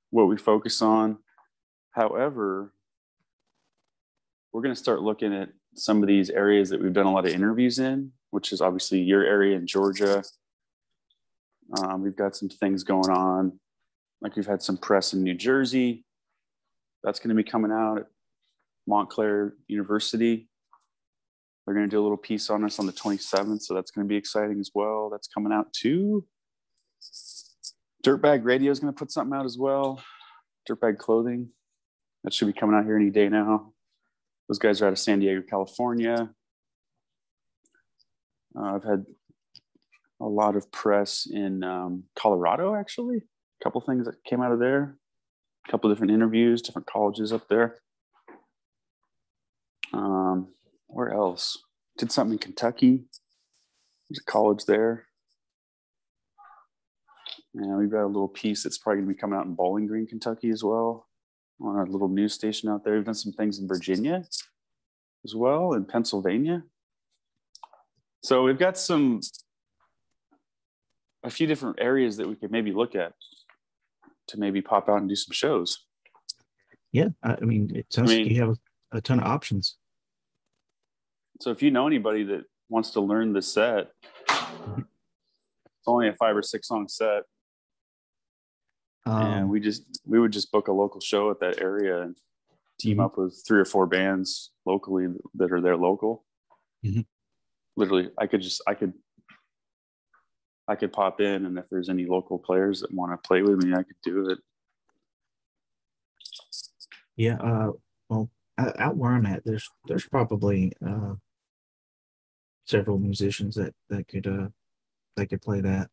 what 0.10 0.28
we 0.28 0.38
focus 0.38 0.82
on. 0.82 1.18
However, 1.92 2.74
we're 4.52 4.62
going 4.62 4.76
to 4.76 4.80
start 4.80 5.02
looking 5.02 5.34
at 5.34 5.50
some 5.76 6.02
of 6.02 6.08
these 6.08 6.30
areas 6.30 6.70
that 6.70 6.82
we've 6.82 6.94
done 6.94 7.06
a 7.06 7.12
lot 7.12 7.26
of 7.26 7.34
interviews 7.34 7.80
in, 7.80 8.12
which 8.32 8.52
is 8.52 8.62
obviously 8.62 9.00
your 9.00 9.24
area 9.24 9.56
in 9.56 9.66
Georgia. 9.66 10.24
Um, 11.80 12.02
we've 12.02 12.16
got 12.16 12.36
some 12.36 12.50
things 12.50 12.84
going 12.84 13.10
on, 13.10 13.60
like 14.20 14.36
we've 14.36 14.46
had 14.46 14.62
some 14.62 14.78
press 14.78 15.14
in 15.14 15.24
New 15.24 15.36
Jersey. 15.36 16.04
That's 17.04 17.20
going 17.20 17.30
to 17.30 17.44
be 17.44 17.50
coming 17.50 17.72
out 17.72 17.98
at 17.98 18.06
Montclair 18.88 19.56
University. 19.68 20.50
They're 21.66 21.76
going 21.76 21.88
to 21.88 21.96
do 21.96 22.02
a 22.02 22.04
little 22.04 22.18
piece 22.18 22.50
on 22.50 22.64
us 22.64 22.80
on 22.80 22.86
the 22.86 22.94
27th, 22.94 23.62
so 23.62 23.74
that's 23.74 23.92
going 23.92 24.08
to 24.08 24.10
be 24.10 24.16
exciting 24.16 24.60
as 24.60 24.72
well. 24.74 25.10
That's 25.10 25.28
coming 25.28 25.54
out 25.54 25.72
too. 25.74 26.26
Dirtbag 28.04 28.44
Radio 28.44 28.72
is 28.72 28.80
going 28.80 28.94
to 28.94 28.98
put 28.98 29.12
something 29.12 29.38
out 29.38 29.46
as 29.46 29.58
well. 29.58 30.02
Dirtbag 30.70 30.98
Clothing. 30.98 31.50
That 32.24 32.34
should 32.34 32.48
be 32.48 32.54
coming 32.54 32.76
out 32.76 32.86
here 32.86 32.96
any 32.96 33.10
day 33.10 33.30
now. 33.30 33.74
Those 34.48 34.60
guys 34.60 34.82
are 34.82 34.88
out 34.88 34.94
of 34.94 35.00
San 35.00 35.20
Diego, 35.20 35.42
California. 35.48 36.30
Uh, 38.58 38.76
I've 38.76 38.84
had 38.84 39.06
a 40.20 40.26
lot 40.26 40.56
of 40.56 40.72
press 40.72 41.28
in 41.32 41.64
um, 41.64 42.04
Colorado, 42.16 42.76
actually. 42.76 43.18
A 43.18 43.64
couple 43.64 43.82
things 43.82 44.06
that 44.06 44.24
came 44.24 44.42
out 44.42 44.52
of 44.52 44.60
there, 44.60 44.98
a 45.68 45.72
couple 45.72 45.90
different 45.90 46.12
interviews, 46.12 46.62
different 46.62 46.88
colleges 46.88 47.32
up 47.32 47.48
there. 47.48 47.78
Um, 49.94 50.50
where 50.88 51.12
else? 51.12 51.58
Did 51.98 52.12
something 52.12 52.34
in 52.34 52.40
Kentucky. 52.40 53.04
There's 54.10 54.20
a 54.20 54.32
college 54.32 54.66
there. 54.66 55.06
And 57.54 57.78
we've 57.78 57.92
got 57.92 58.06
a 58.06 58.08
little 58.08 58.30
piece 58.30 58.64
that's 58.64 58.78
probably 58.78 59.02
going 59.02 59.10
to 59.10 59.14
be 59.14 59.20
coming 59.20 59.38
out 59.38 59.46
in 59.46 59.56
Bowling 59.56 59.88
Green, 59.88 60.08
Kentucky 60.08 60.50
as 60.50 60.64
well, 60.64 61.08
on 61.60 61.88
a 61.88 61.92
little 61.92 62.08
news 62.08 62.34
station 62.34 62.70
out 62.70 62.84
there. 62.84 62.96
We've 62.96 63.06
done 63.06 63.14
some 63.14 63.34
things 63.34 63.60
in 63.60 63.68
Virginia 63.68 64.24
as 65.26 65.36
well, 65.36 65.74
in 65.74 65.86
Pennsylvania. 65.86 66.64
So 68.24 68.44
we've 68.44 68.58
got 68.58 68.78
some, 68.78 69.20
a 71.24 71.30
few 71.30 71.48
different 71.48 71.78
areas 71.80 72.18
that 72.18 72.28
we 72.28 72.36
could 72.36 72.52
maybe 72.52 72.72
look 72.72 72.96
at 72.96 73.14
to 74.32 74.40
maybe 74.40 74.62
pop 74.62 74.90
out 74.90 74.98
and 74.98 75.10
do 75.10 75.16
some 75.16 75.34
shows. 75.34 75.86
Yeah, 76.92 77.10
I 77.24 77.40
mean, 77.42 77.72
it 77.74 77.86
sounds 77.90 78.12
I 78.12 78.16
mean, 78.16 78.24
like 78.24 78.34
you 78.34 78.42
have 78.42 78.58
a, 78.92 78.98
a 78.98 79.02
ton 79.02 79.20
of 79.20 79.26
options. 79.26 79.78
So 81.40 81.52
if 81.52 81.62
you 81.62 81.72
know 81.72 81.88
anybody 81.88 82.24
that 82.24 82.44
wants 82.70 82.92
to 82.92 83.02
learn 83.02 83.34
the 83.34 83.42
set, 83.42 83.92
it's 85.82 85.88
only 85.88 86.10
a 86.10 86.14
five 86.14 86.36
or 86.36 86.44
six 86.44 86.68
song 86.68 86.88
set. 86.88 87.24
Um, 89.06 89.22
and 89.22 89.50
we 89.50 89.60
just 89.60 89.84
we 90.06 90.20
would 90.20 90.32
just 90.32 90.52
book 90.52 90.68
a 90.68 90.72
local 90.72 91.02
show 91.02 91.32
at 91.32 91.40
that 91.40 91.60
area 91.62 92.02
and 92.02 92.16
team 92.80 92.98
mm-hmm. 92.98 93.06
up 93.06 93.18
with 93.18 93.42
three 93.48 93.60
or 93.60 93.66
four 93.66 93.88
bands 93.88 94.52
locally 94.66 95.08
that 95.36 95.52
are 95.52 95.62
there 95.62 95.78
local. 95.78 96.24
Mm-hmm. 96.86 97.02
Literally, 97.78 98.10
I 98.18 98.28
could 98.28 98.42
just 98.42 98.62
I 98.68 98.76
could 98.76 98.94
I 100.72 100.76
could 100.76 100.94
pop 100.94 101.20
in, 101.20 101.46
and 101.46 101.58
if 101.58 101.70
there's 101.70 101.90
any 101.90 102.06
local 102.06 102.40
players 102.40 102.80
that 102.80 102.94
want 102.94 103.12
to 103.12 103.28
play 103.28 103.42
with 103.42 103.62
me, 103.62 103.74
I 103.74 103.84
could 103.84 104.02
do 104.04 104.30
it. 104.30 104.40
Yeah. 107.18 107.36
Uh, 107.36 107.72
well, 108.08 108.30
out 108.58 108.96
where 108.96 109.12
I'm 109.12 109.26
at, 109.26 109.44
there's 109.44 109.70
there's 109.86 110.08
probably 110.08 110.72
uh, 110.86 111.16
several 112.66 113.00
musicians 113.00 113.56
that 113.56 113.76
that 113.90 114.08
could 114.08 114.28
uh 114.28 114.48
that 115.18 115.28
could 115.28 115.42
play 115.42 115.60
that. 115.60 115.90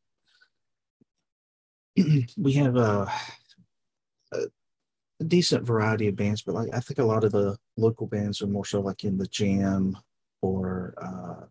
we 2.37 2.53
have 2.53 2.77
a, 2.77 3.11
a, 4.33 4.39
a, 5.19 5.25
decent 5.25 5.67
variety 5.67 6.07
of 6.07 6.15
bands, 6.15 6.43
but 6.43 6.55
like 6.55 6.69
I 6.73 6.79
think 6.79 7.01
a 7.01 7.05
lot 7.05 7.25
of 7.25 7.33
the 7.33 7.59
local 7.77 8.07
bands 8.07 8.41
are 8.43 8.47
more 8.47 8.65
so 8.65 8.81
like 8.81 9.03
in 9.03 9.19
the 9.19 9.27
jam 9.27 9.99
or 10.41 10.95
uh, 11.03 11.47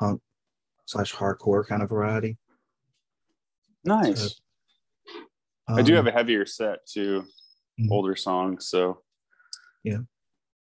punk 0.00 0.20
slash 0.86 1.14
hardcore 1.14 1.64
kind 1.64 1.84
of 1.84 1.88
variety. 1.88 2.36
Nice. 3.84 4.20
So, 4.20 4.28
um, 5.68 5.78
I 5.78 5.82
do 5.82 5.94
have 5.94 6.06
um, 6.06 6.08
a 6.08 6.12
heavier 6.12 6.46
set 6.46 6.86
too, 6.86 7.24
mm-hmm. 7.80 7.92
older 7.92 8.16
songs. 8.16 8.68
So 8.68 9.02
yeah, 9.82 9.98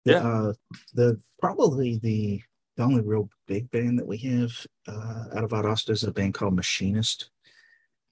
yeah. 0.06 0.18
Uh, 0.18 0.54
the 0.94 1.20
probably 1.40 2.00
the 2.00 2.42
the 2.78 2.84
only 2.84 3.02
real 3.02 3.30
big 3.48 3.70
band 3.72 4.00
that 4.00 4.08
we 4.08 4.18
have 4.18 4.52
uh, 4.88 5.26
out 5.36 5.44
of 5.44 5.52
Valdosta 5.52 5.92
is 5.92 6.04
a 6.04 6.12
band 6.12 6.34
called 6.34 6.56
Machinist, 6.56 7.30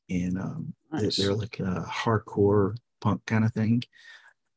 and 0.10 0.38
um, 0.38 0.74
nice. 0.92 1.18
they're, 1.18 1.34
like 1.34 1.60
a 1.60 1.86
hardcore 1.90 2.76
punk 3.02 3.26
kind 3.26 3.44
of 3.44 3.54
thing. 3.54 3.84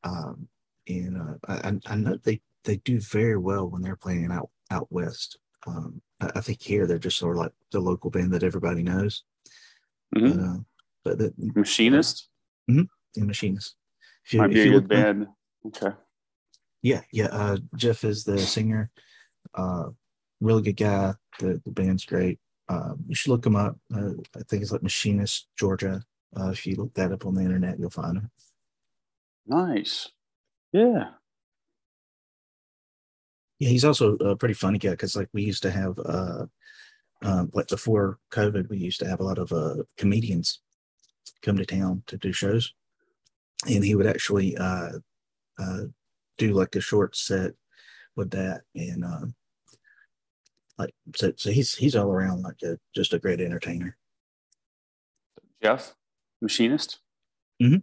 Um, 0.04 0.48
and 0.88 1.20
uh, 1.20 1.34
I, 1.48 1.72
I, 1.86 1.96
know 1.96 2.16
they 2.22 2.40
they 2.62 2.76
do 2.76 3.00
very 3.00 3.36
well 3.36 3.68
when 3.68 3.82
they're 3.82 3.96
playing 3.96 4.30
out 4.30 4.50
out 4.70 4.86
west. 4.90 5.38
Um, 5.66 6.00
I, 6.20 6.30
I, 6.36 6.40
think 6.40 6.62
here 6.62 6.86
they're 6.86 6.98
just 6.98 7.18
sort 7.18 7.36
of 7.36 7.42
like 7.42 7.52
the 7.72 7.80
local 7.80 8.10
band 8.10 8.32
that 8.32 8.44
everybody 8.44 8.84
knows. 8.84 9.24
Mm-hmm. 10.14 10.38
But, 10.38 10.44
uh, 10.44 10.58
but 11.04 11.18
the 11.18 11.32
Machinist. 11.54 12.28
mm-hmm, 12.70 12.82
the 13.14 13.24
Machinist. 13.24 13.76
If 14.24 14.34
you, 14.34 14.40
Might 14.40 14.50
be 14.50 14.60
a 14.62 14.70
good 14.70 14.88
band. 14.88 15.28
Okay. 15.66 15.94
Yeah, 16.82 17.00
yeah. 17.12 17.26
Uh, 17.26 17.58
Jeff 17.76 18.04
is 18.04 18.24
the 18.24 18.38
singer. 18.38 18.90
Uh, 19.54 19.90
really 20.40 20.62
good 20.62 20.76
guy. 20.76 21.14
The, 21.38 21.60
the 21.64 21.70
band's 21.70 22.04
great. 22.04 22.38
Uh, 22.68 22.94
you 23.06 23.14
should 23.14 23.30
look 23.30 23.46
him 23.46 23.56
up. 23.56 23.76
Uh, 23.94 24.10
I 24.36 24.42
think 24.48 24.62
it's 24.62 24.72
like 24.72 24.82
Machinist 24.82 25.48
Georgia. 25.58 26.02
Uh, 26.38 26.50
if 26.50 26.66
you 26.66 26.76
look 26.76 26.92
that 26.94 27.12
up 27.12 27.24
on 27.24 27.34
the 27.34 27.42
internet, 27.42 27.78
you'll 27.78 27.90
find 27.90 28.18
him. 28.18 28.30
Nice. 29.46 30.08
Yeah. 30.72 31.10
Yeah, 33.58 33.68
he's 33.68 33.84
also 33.84 34.16
a 34.16 34.36
pretty 34.36 34.54
funny 34.54 34.78
guy 34.78 34.90
because 34.90 35.16
like 35.16 35.28
we 35.32 35.42
used 35.42 35.62
to 35.62 35.70
have 35.70 35.98
uh, 36.04 36.46
um, 37.22 37.50
like 37.54 37.68
before 37.68 38.18
COVID, 38.32 38.68
we 38.68 38.78
used 38.78 39.00
to 39.00 39.08
have 39.08 39.20
a 39.20 39.24
lot 39.24 39.38
of 39.38 39.52
uh, 39.52 39.82
comedians 39.96 40.60
come 41.42 41.56
to 41.56 41.66
town 41.66 42.02
to 42.06 42.16
do 42.16 42.32
shows, 42.32 42.74
and 43.66 43.84
he 43.84 43.94
would 43.94 44.06
actually 44.06 44.56
uh, 44.56 44.92
uh, 45.58 45.80
do 46.38 46.52
like 46.52 46.76
a 46.76 46.80
short 46.80 47.16
set 47.16 47.52
with 48.16 48.30
that, 48.30 48.62
and 48.74 49.04
uh, 49.04 49.26
like 50.78 50.94
so, 51.14 51.32
so 51.36 51.50
he's 51.50 51.74
he's 51.74 51.96
all 51.96 52.10
around 52.10 52.42
like 52.42 52.62
a 52.62 52.78
just 52.94 53.14
a 53.14 53.18
great 53.18 53.40
entertainer. 53.40 53.96
Jeff, 55.62 55.94
machinist. 56.40 56.98
Mm-hmm. 57.62 57.78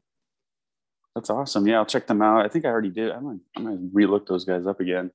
That's 1.15 1.30
awesome. 1.30 1.67
Yeah, 1.67 1.78
I'll 1.78 1.86
check 1.86 2.08
them 2.08 2.22
out. 2.22 2.46
I 2.46 2.50
think 2.50 2.65
I 2.65 2.69
already 2.69 2.89
did. 2.89 3.12
I 3.12 3.19
might 3.19 3.39
I 3.58 3.60
might 3.62 3.93
relook 3.93 4.28
those 4.28 4.46
guys 4.46 4.67
up 4.67 4.80
again. 4.80 5.12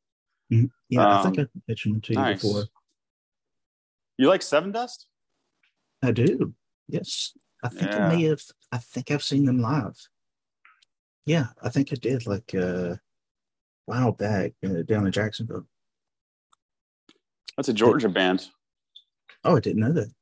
Mm-hmm. 0.53 0.67
Yeah, 0.89 1.07
um, 1.07 1.09
I 1.09 1.23
think 1.23 1.39
um, 1.39 1.49
I 1.55 1.61
mentioned 1.69 1.95
them 1.95 2.01
to 2.03 2.13
you 2.13 2.19
nice. 2.19 2.43
before. 2.43 2.65
You 4.19 4.29
like 4.29 4.41
Sevendust? 4.41 5.07
I 6.03 6.11
do. 6.11 6.53
Yes, 6.89 7.33
I 7.63 7.69
think 7.69 7.93
yeah. 7.93 8.07
I 8.07 8.17
may 8.17 8.23
have. 8.25 8.43
I 8.73 8.79
think 8.79 9.11
I've 9.11 9.23
seen 9.23 9.45
them 9.45 9.61
live. 9.61 9.97
Yeah, 11.25 11.47
I 11.63 11.69
think 11.69 11.93
I 11.93 11.97
did. 11.97 12.27
Like 12.27 12.53
uh, 12.55 12.59
a 12.59 13.01
while 13.87 14.13
back 14.13 14.53
uh, 14.65 14.83
down 14.83 15.07
in 15.07 15.13
Jacksonville. 15.13 15.67
That's 17.57 17.69
a 17.69 17.73
Georgia 17.73 18.09
band. 18.09 18.49
Oh, 19.45 19.57
I 19.57 19.61
didn't 19.61 19.81
know 19.81 19.93
that. 19.93 20.13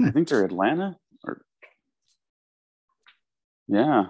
I 0.00 0.10
think 0.10 0.28
they're 0.28 0.44
Atlanta 0.44 0.96
or 1.24 1.42
yeah. 3.66 4.06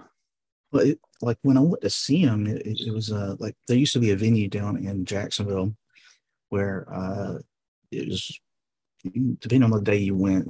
Well, 0.71 0.83
it, 0.87 1.01
like 1.23 1.39
when 1.43 1.57
I 1.57 1.61
went 1.61 1.81
to 1.83 1.91
see 1.91 2.25
them, 2.25 2.47
it, 2.47 2.63
it, 2.65 2.93
was 2.93 3.11
uh 3.11 3.37
like 3.39 3.57
there 3.67 3.77
used 3.77 3.95
to 3.95 3.99
be 3.99 4.11
a 4.11 4.17
venue 4.17 4.49
down 4.49 4.77
in 4.77 5.05
Jacksonville 5.05 5.75
where 6.51 6.87
uh 6.93 7.39
it 7.91 8.09
was 8.09 8.39
depending 9.41 9.65
on 9.65 9.71
the 9.71 9.83
day 9.83 9.97
you 9.97 10.17
went, 10.17 10.49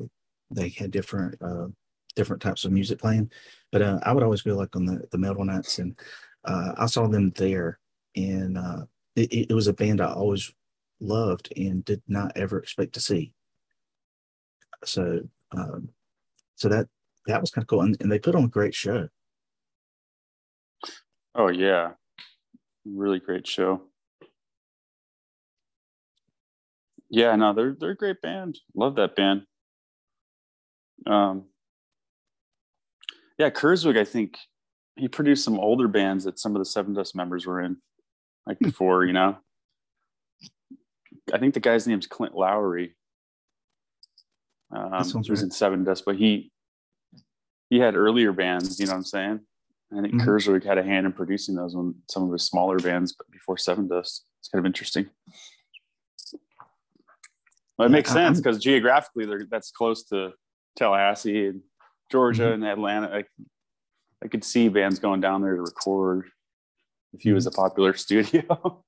they 0.50 0.70
had 0.70 0.90
different 0.90 1.40
uh 1.42 1.66
different 2.16 2.42
types 2.42 2.64
of 2.64 2.72
music 2.72 2.98
playing. 2.98 3.30
But 3.70 3.82
uh, 3.82 4.00
I 4.02 4.12
would 4.12 4.22
always 4.22 4.42
go 4.42 4.56
like 4.56 4.74
on 4.74 4.84
the 4.84 5.06
the 5.12 5.18
metal 5.18 5.44
nights, 5.44 5.78
and 5.78 5.98
uh, 6.44 6.72
I 6.76 6.86
saw 6.86 7.06
them 7.06 7.30
there, 7.36 7.78
and 8.16 8.58
uh, 8.58 8.84
it, 9.16 9.50
it 9.50 9.54
was 9.54 9.68
a 9.68 9.72
band 9.72 10.00
I 10.00 10.12
always 10.12 10.52
loved 11.00 11.52
and 11.56 11.84
did 11.84 12.02
not 12.08 12.32
ever 12.36 12.58
expect 12.58 12.94
to 12.94 13.00
see. 13.00 13.32
So, 14.84 15.20
um, 15.52 15.90
so 16.56 16.68
that 16.68 16.88
that 17.26 17.40
was 17.40 17.50
kind 17.50 17.62
of 17.62 17.68
cool, 17.68 17.82
and, 17.82 17.96
and 18.00 18.10
they 18.10 18.18
put 18.18 18.34
on 18.34 18.44
a 18.44 18.48
great 18.48 18.74
show. 18.74 19.08
Oh 21.34 21.48
yeah, 21.48 21.92
really 22.84 23.20
great 23.20 23.46
show. 23.46 23.82
Yeah, 27.10 27.34
no, 27.36 27.52
they're 27.54 27.76
they're 27.78 27.90
a 27.90 27.96
great 27.96 28.20
band. 28.20 28.58
Love 28.74 28.96
that 28.96 29.16
band. 29.16 29.42
Um, 31.06 31.44
yeah, 33.38 33.50
Kurzweg, 33.50 33.98
I 33.98 34.04
think 34.04 34.36
he 34.96 35.08
produced 35.08 35.44
some 35.44 35.58
older 35.58 35.88
bands 35.88 36.24
that 36.24 36.38
some 36.38 36.56
of 36.56 36.60
the 36.60 36.68
Sevendust 36.68 37.14
members 37.14 37.46
were 37.46 37.60
in, 37.60 37.76
like 38.46 38.58
before, 38.58 39.04
you 39.04 39.12
know. 39.12 39.38
I 41.32 41.38
think 41.38 41.54
the 41.54 41.60
guy's 41.60 41.86
name's 41.86 42.06
Clint 42.06 42.34
Lowery. 42.34 42.96
Um, 44.74 44.92
he 45.22 45.30
was 45.30 45.42
in 45.42 45.50
Sevendust, 45.50 46.02
but 46.04 46.16
he 46.16 46.52
he 47.70 47.78
had 47.78 47.96
earlier 47.96 48.32
bands. 48.32 48.78
You 48.78 48.86
know 48.86 48.92
what 48.92 48.98
I'm 48.98 49.04
saying? 49.04 49.40
I 49.96 50.02
think 50.02 50.14
mm-hmm. 50.14 50.28
Kurzweg 50.28 50.64
had 50.64 50.78
a 50.78 50.82
hand 50.82 51.06
in 51.06 51.12
producing 51.12 51.54
those 51.54 51.74
when 51.74 51.94
some 52.10 52.24
of 52.24 52.32
his 52.32 52.44
smaller 52.44 52.78
bands, 52.78 53.14
but 53.16 53.30
before 53.30 53.56
Sevendust. 53.56 54.20
It's 54.40 54.48
kind 54.52 54.60
of 54.60 54.66
interesting. 54.66 55.08
Well, 57.78 57.86
it 57.86 57.92
makes 57.92 58.10
sense 58.10 58.40
because 58.40 58.58
geographically, 58.58 59.26
that's 59.48 59.70
close 59.70 60.02
to 60.04 60.32
Tallahassee 60.76 61.46
and 61.46 61.62
Georgia 62.10 62.42
mm-hmm. 62.42 62.54
and 62.54 62.64
Atlanta. 62.64 63.08
I, 63.18 63.24
I 64.22 64.28
could 64.28 64.42
see 64.42 64.68
bands 64.68 64.98
going 64.98 65.20
down 65.20 65.42
there 65.42 65.54
to 65.54 65.62
record 65.62 66.28
if 67.12 67.22
he 67.22 67.32
was 67.32 67.46
a 67.46 67.52
popular 67.52 67.94
studio. 67.96 68.82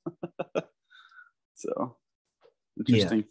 so 1.55 1.97
interesting. 2.79 3.25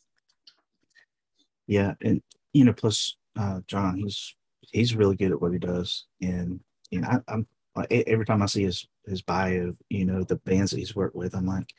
Yeah. 1.68 1.82
yeah, 1.82 1.94
and 2.02 2.22
you 2.54 2.64
know, 2.64 2.74
plus 2.74 3.18
uh, 3.38 3.60
John, 3.68 3.98
he's 3.98 4.36
he's 4.72 4.96
really 4.96 5.18
good 5.18 5.32
at 5.32 5.42
what 5.42 5.52
he 5.52 5.60
does, 5.60 6.06
and 6.22 6.62
you 6.90 7.02
know, 7.02 7.10
I, 7.10 7.34
I'm 7.34 7.48
every 7.92 8.26
time 8.26 8.42
I 8.42 8.46
see 8.46 8.64
his 8.64 8.88
his 9.06 9.22
bio, 9.22 9.76
you 9.90 10.06
know, 10.06 10.24
the 10.24 10.38
bands 10.38 10.72
that 10.72 10.78
he's 10.78 10.96
worked 10.96 11.16
with, 11.16 11.36
I'm 11.36 11.46
like, 11.46 11.70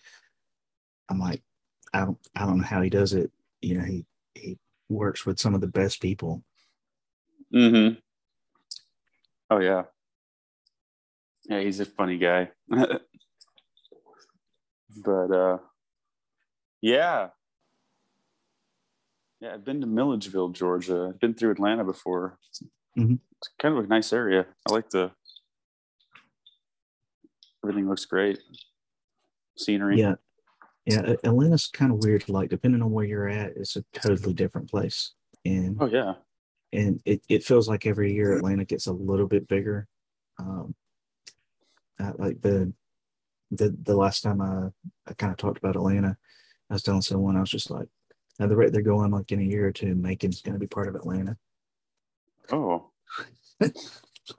I'm 1.08 1.18
like, 1.18 1.42
I 1.92 2.00
don't 2.00 2.18
I 2.36 2.46
don't 2.46 2.58
know 2.58 2.64
how 2.64 2.82
he 2.82 2.90
does 2.90 3.12
it. 3.14 3.30
You 3.60 3.78
know, 3.78 3.84
he 3.84 4.06
he 4.34 4.58
works 4.88 5.26
with 5.26 5.38
some 5.38 5.54
of 5.54 5.60
the 5.60 5.66
best 5.66 6.00
people. 6.00 6.42
Mm-hmm. 7.54 7.98
Oh 9.50 9.60
yeah. 9.60 9.82
Yeah, 11.48 11.60
he's 11.60 11.80
a 11.80 11.84
funny 11.84 12.18
guy. 12.18 12.50
but 12.68 13.02
uh 15.30 15.58
yeah. 16.80 17.28
Yeah, 19.40 19.54
I've 19.54 19.64
been 19.64 19.80
to 19.80 19.86
Milledgeville, 19.86 20.50
Georgia. 20.50 21.12
I've 21.14 21.20
been 21.20 21.34
through 21.34 21.52
Atlanta 21.52 21.84
before. 21.84 22.38
Mhm. 22.98 23.18
It's 23.38 23.50
kind 23.58 23.76
of 23.76 23.84
a 23.84 23.88
nice 23.88 24.12
area. 24.12 24.46
I 24.68 24.72
like 24.72 24.90
the 24.90 25.10
everything 27.64 27.88
looks 27.88 28.04
great. 28.04 28.38
Scenery. 29.56 29.98
Yeah. 29.98 30.14
Yeah. 30.86 31.14
Atlanta's 31.24 31.68
kind 31.68 31.92
of 31.92 31.98
weird. 31.98 32.28
Like, 32.28 32.50
depending 32.50 32.82
on 32.82 32.90
where 32.90 33.04
you're 33.04 33.28
at, 33.28 33.56
it's 33.56 33.76
a 33.76 33.84
totally 33.92 34.34
different 34.34 34.70
place. 34.70 35.12
And 35.44 35.76
Oh 35.80 35.86
yeah. 35.86 36.14
and 36.72 37.00
it, 37.04 37.22
it 37.28 37.44
feels 37.44 37.68
like 37.68 37.86
every 37.86 38.12
year 38.12 38.36
Atlanta 38.36 38.64
gets 38.64 38.86
a 38.86 38.92
little 38.92 39.26
bit 39.26 39.48
bigger. 39.48 39.86
Um, 40.38 40.74
like 42.18 42.40
the 42.40 42.72
the 43.50 43.76
the 43.82 43.96
last 43.96 44.22
time 44.22 44.40
I, 44.40 44.68
I 45.08 45.14
kind 45.14 45.32
of 45.32 45.36
talked 45.36 45.58
about 45.58 45.76
Atlanta, 45.76 46.16
I 46.70 46.74
was 46.74 46.82
telling 46.82 47.02
someone 47.02 47.36
I 47.36 47.40
was 47.40 47.50
just 47.50 47.70
like, 47.70 47.88
at 48.38 48.48
the 48.48 48.56
rate 48.56 48.72
they're 48.72 48.82
going, 48.82 49.10
like 49.10 49.30
in 49.32 49.40
a 49.40 49.44
year 49.44 49.66
or 49.66 49.72
two, 49.72 49.94
Macon's 49.94 50.40
going 50.40 50.54
to 50.54 50.58
be 50.58 50.66
part 50.66 50.88
of 50.88 50.94
Atlanta. 50.94 51.36
Oh. 52.52 52.90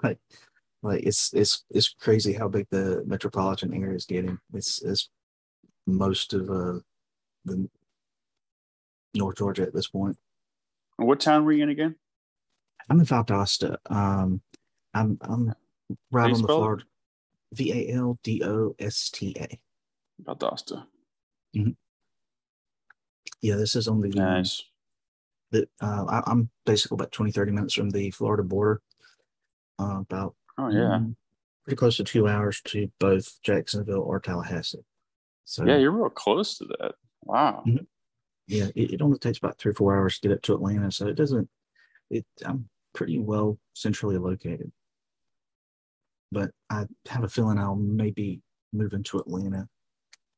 like, 0.04 0.18
like 0.82 1.04
it's 1.04 1.34
it's 1.34 1.66
it's 1.70 1.90
crazy 1.90 2.34
how 2.34 2.48
big 2.48 2.68
the 2.70 3.04
metropolitan 3.06 3.74
area 3.74 3.96
is 3.96 4.06
getting. 4.06 4.40
It's 4.54 4.82
it's 4.82 5.10
most 5.98 6.34
of 6.34 6.50
uh 6.50 6.80
the 7.46 7.68
North 9.16 9.38
Georgia 9.38 9.64
at 9.64 9.74
this 9.74 9.88
point. 9.88 10.18
What 10.98 11.20
town 11.20 11.44
were 11.46 11.52
you 11.52 11.64
in 11.64 11.70
again? 11.70 11.96
I'm 12.90 13.00
in 13.00 13.06
Valdosta. 13.06 13.78
Um, 13.90 14.42
I'm 14.94 15.18
I'm 15.22 15.54
right 16.12 16.32
on 16.34 16.42
the? 16.42 16.48
Florida. 16.48 16.84
V 17.54 17.72
A 17.90 17.94
L 17.96 18.18
D 18.24 18.42
O 18.46 18.76
S 18.80 19.10
T 19.10 19.36
A. 19.40 19.60
Valdosta. 20.24 20.86
Yeah, 23.42 23.56
this 23.56 23.76
is 23.76 23.88
on 23.88 24.02
the. 24.02 24.10
um, 24.20 24.26
Nice. 24.26 24.64
the 25.52 25.68
uh, 25.82 26.06
I, 26.08 26.24
I'm 26.28 26.50
basically 26.66 26.96
about 26.96 27.12
20, 27.12 27.32
30 27.32 27.52
minutes 27.52 27.74
from 27.74 27.90
the 27.90 28.12
Florida 28.12 28.44
border. 28.44 28.82
Uh, 29.80 30.00
about 30.02 30.36
Oh 30.58 30.70
yeah. 30.70 31.00
mm, 31.02 31.16
pretty 31.66 31.76
close 31.76 31.98
to 31.98 32.04
two 32.04 32.28
hours 32.28 32.62
to 32.66 32.90
both 33.00 33.42
Jacksonville 33.42 34.02
or 34.02 34.20
Tallahassee. 34.20 34.86
So 35.52 35.66
Yeah, 35.66 35.76
you're 35.76 35.92
real 35.92 36.10
close 36.10 36.58
to 36.60 36.66
that. 36.66 36.96
Wow. 37.24 37.64
Mhm. 37.68 37.86
yeah, 38.48 38.68
it, 38.74 38.94
it 38.94 39.02
only 39.02 39.20
takes 39.20 39.38
about 39.38 39.58
three 39.58 39.72
or 39.72 39.76
four 39.76 39.98
hours 39.98 40.18
to 40.20 40.30
get 40.30 40.36
up 40.38 40.42
to 40.44 40.54
Atlanta, 40.54 40.90
so 40.94 41.08
it 41.08 41.16
doesn't. 41.16 41.50
It 42.10 42.26
I'm 42.46 42.70
pretty 42.94 43.20
well 43.20 43.60
centrally 43.74 44.18
located, 44.18 44.72
but 46.32 46.52
I 46.70 46.86
have 47.10 47.26
a 47.26 47.30
feeling 47.30 47.58
I'll 47.58 47.76
maybe 47.76 48.42
move 48.72 48.94
into 48.94 49.20
Atlanta 49.20 49.68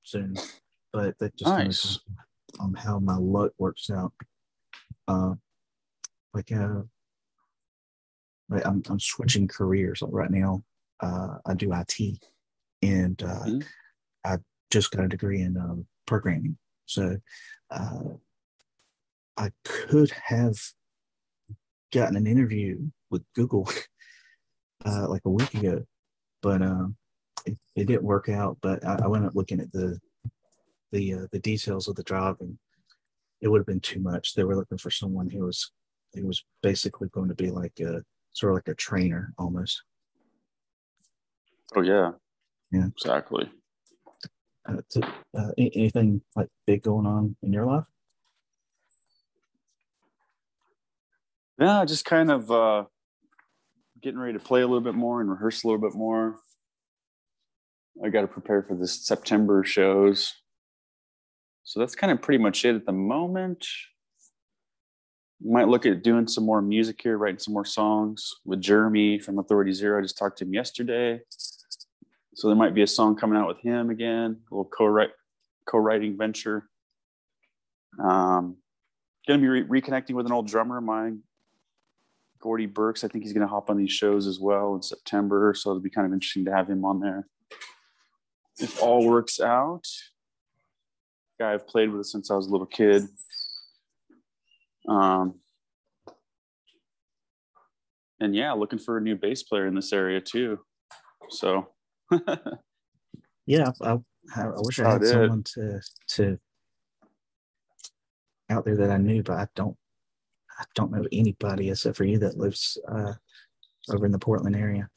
soon. 0.02 0.36
But 0.92 1.16
that 1.20 1.36
just 1.36 1.52
Nice. 1.52 1.82
depends 1.84 2.02
on, 2.60 2.68
on 2.68 2.74
how 2.74 2.98
my 3.00 3.18
luck 3.18 3.52
works 3.60 3.92
out. 3.92 4.14
Uh, 5.08 5.36
like 6.34 6.52
uh, 6.52 6.82
like 8.50 8.66
I'm 8.66 8.82
I'm 8.90 9.00
switching 9.00 9.48
careers 9.48 10.02
right 10.08 10.32
now. 10.32 10.64
Uh, 11.00 11.38
I 11.46 11.54
do 11.54 11.72
IT, 11.72 12.20
and 12.82 13.22
uh, 13.22 13.46
Mhm. 13.46 13.66
I 14.26 14.38
just 14.74 14.92
got 14.92 15.06
a 15.06 15.08
degree 15.08 15.42
in 15.42 15.56
um, 15.56 15.86
programming. 16.08 16.58
So 16.88 17.18
uh, 17.70 18.00
I 19.38 19.52
could 19.64 20.12
have 20.26 20.58
gotten 21.94 22.16
an 22.16 22.26
interview 22.26 22.80
with 23.12 23.24
Google 23.36 23.70
uh, 24.86 25.08
like 25.08 25.22
a 25.26 25.30
week 25.30 25.54
ago, 25.54 25.84
but 26.42 26.64
um, 26.64 26.96
it, 27.46 27.58
it 27.76 27.86
didn't 27.86 28.04
work 28.04 28.30
out. 28.30 28.58
But 28.62 28.84
I, 28.84 29.02
I 29.04 29.08
went 29.08 29.26
up 29.26 29.36
looking 29.36 29.60
at 29.60 29.72
the 29.72 30.00
the 30.92 31.14
uh, 31.14 31.28
the 31.32 31.40
details 31.40 31.88
of 31.88 31.96
the 31.96 32.04
job, 32.04 32.38
and 32.40 32.58
it 33.42 33.48
would 33.50 33.60
have 33.60 33.68
been 33.68 33.80
too 33.80 34.00
much. 34.00 34.34
They 34.34 34.44
were 34.44 34.56
looking 34.56 34.80
for 34.80 34.92
someone 34.92 35.30
who 35.30 35.46
was 35.46 35.72
who 36.16 36.26
was 36.26 36.44
basically 36.64 37.10
going 37.10 37.30
to 37.30 37.36
be 37.36 37.52
like 37.52 37.80
a 37.80 38.04
sort 38.34 38.54
of 38.54 38.56
like 38.56 38.68
a 38.70 38.76
trainer 38.76 39.34
almost. 39.38 39.84
Oh 41.76 41.82
yeah. 41.82 42.12
Yeah. 42.72 42.88
Exactly. 42.88 43.52
Uh, 44.68 44.78
to, 44.90 45.14
uh, 45.38 45.52
anything 45.58 46.22
like 46.36 46.48
big 46.66 46.82
going 46.84 47.06
on 47.06 47.36
in 47.44 47.52
your 47.52 47.66
life? 47.66 47.84
Yeah, 51.60 51.84
just 51.86 52.06
kind 52.06 52.32
of 52.32 52.50
uh 52.50 52.86
getting 54.02 54.20
ready 54.20 54.34
to 54.34 54.40
play 54.40 54.62
a 54.62 54.68
little 54.68 54.82
bit 54.82 54.96
more 54.96 55.22
and 55.22 55.30
rehearse 55.30 55.64
a 55.64 55.68
little 55.68 55.82
bit 55.82 55.96
more. 55.96 56.40
I 58.04 58.10
got 58.10 58.22
to 58.22 58.28
prepare 58.28 58.64
for 58.64 58.76
this 58.76 59.06
September 59.06 59.64
shows. 59.64 60.34
So 61.64 61.80
that's 61.80 61.96
kind 61.96 62.12
of 62.12 62.22
pretty 62.22 62.42
much 62.42 62.66
it 62.66 62.76
at 62.76 62.86
the 62.86 62.92
moment. 62.92 63.66
Might 65.42 65.68
look 65.68 65.86
at 65.86 66.04
doing 66.04 66.28
some 66.28 66.46
more 66.46 66.62
music 66.62 67.02
here, 67.02 67.18
writing 67.18 67.40
some 67.40 67.54
more 67.54 67.66
songs 67.66 68.34
with 68.46 68.62
Jeremy 68.62 69.20
from 69.20 69.40
Authority 69.40 69.74
Zero. 69.74 70.00
I 70.00 70.02
just 70.02 70.18
talked 70.18 70.38
to 70.40 70.46
him 70.46 70.54
yesterday. 70.54 71.22
So 72.36 72.48
there 72.48 72.56
might 72.56 72.74
be 72.74 72.82
a 72.82 72.88
song 72.88 73.16
coming 73.16 73.38
out 73.38 73.48
with 73.48 73.60
him 73.60 73.90
again, 73.90 74.40
a 74.52 74.54
little 74.54 74.70
co-write 74.76 75.12
co-writing 75.70 76.18
venture. 76.18 76.70
Um, 78.04 78.58
gonna 79.28 79.40
be 79.40 79.48
re- 79.48 79.82
reconnecting 79.82 80.16
with 80.16 80.26
an 80.26 80.32
old 80.32 80.48
drummer 80.48 80.78
of 80.78 80.84
mine, 80.84 81.22
Gordy 82.40 82.66
Burks. 82.66 83.04
I 83.04 83.08
think 83.08 83.24
he's 83.24 83.34
gonna 83.34 83.48
hop 83.48 83.70
on 83.70 83.78
these 83.78 83.92
shows 83.92 84.28
as 84.28 84.40
well 84.40 84.76
in 84.76 84.82
September. 84.82 85.54
So 85.56 85.70
it'll 85.70 85.82
be 85.82 85.90
kind 85.90 86.08
of 86.08 86.14
interesting 86.14 86.46
to 86.46 86.56
have 86.56 86.70
him 86.70 86.84
on 86.86 87.00
there. 87.00 87.28
If 88.60 88.82
all 88.82 89.08
works 89.08 89.40
out. 89.40 89.86
Guy 91.40 91.54
I've 91.54 91.68
played 91.68 91.92
with 91.92 92.06
since 92.06 92.30
I 92.30 92.36
was 92.36 92.48
a 92.48 92.52
little 92.52 92.68
kid. 92.68 93.04
Um, 94.88 95.40
and 98.20 98.36
yeah, 98.36 98.54
looking 98.54 98.80
for 98.80 98.98
a 98.98 99.02
new 99.02 99.16
bass 99.16 99.44
player 99.44 99.66
in 99.66 99.76
this 99.76 99.94
area 99.94 100.22
too. 100.22 100.60
So 101.30 101.70
Yeah, 103.46 103.72
I, 103.82 103.98
I, 104.36 104.42
I 104.44 104.52
wish 104.60 104.80
I 104.80 104.90
had 104.94 105.04
it. 105.04 105.08
someone 105.08 105.44
to 105.56 105.82
to 106.16 106.40
out 108.50 108.64
there 108.66 108.78
that 108.78 108.90
I 108.90 108.98
knew, 108.98 109.22
but 109.24 109.38
I 109.38 109.48
don't. 109.56 109.76
I 110.60 110.64
don't 110.76 110.92
know 110.92 111.04
anybody 111.12 111.70
except 111.72 111.98
for 111.98 112.06
you 112.06 112.20
that 112.20 112.38
lives 112.38 112.78
uh, 112.88 113.14
over 113.92 114.06
in 114.06 114.12
the 114.12 114.20
Portland 114.20 114.56
area. 114.56 114.88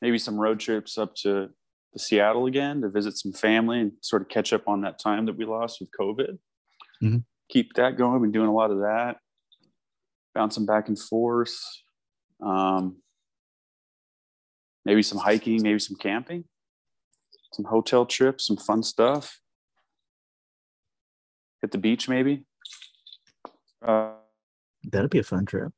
maybe 0.00 0.18
some 0.18 0.38
road 0.40 0.58
trips 0.58 0.96
up 0.98 1.14
to, 1.16 1.50
to 1.92 1.98
Seattle 1.98 2.46
again 2.46 2.80
to 2.80 2.88
visit 2.88 3.16
some 3.16 3.32
family 3.32 3.80
and 3.80 3.92
sort 4.00 4.22
of 4.22 4.28
catch 4.28 4.52
up 4.52 4.66
on 4.66 4.80
that 4.80 4.98
time 4.98 5.26
that 5.26 5.36
we 5.36 5.44
lost 5.44 5.78
with 5.80 5.90
COVID. 6.00 6.38
Mhm. 7.02 7.22
Keep 7.50 7.74
that 7.74 7.96
going. 7.98 8.20
Been 8.22 8.32
doing 8.32 8.48
a 8.48 8.52
lot 8.54 8.70
of 8.70 8.78
that, 8.78 9.18
bouncing 10.34 10.66
back 10.66 10.88
and 10.88 10.98
forth. 10.98 11.54
Um, 12.44 12.96
maybe 14.88 15.02
some 15.02 15.18
hiking, 15.18 15.62
maybe 15.62 15.78
some 15.78 15.98
camping, 15.98 16.44
some 17.52 17.66
hotel 17.66 18.06
trips, 18.06 18.46
some 18.46 18.56
fun 18.56 18.82
stuff. 18.82 19.38
Hit 21.60 21.72
the 21.72 21.78
beach, 21.78 22.08
maybe. 22.08 22.44
Uh, 23.86 24.12
That'd 24.84 25.10
be 25.10 25.18
a 25.18 25.24
fun 25.24 25.44
trip. 25.44 25.72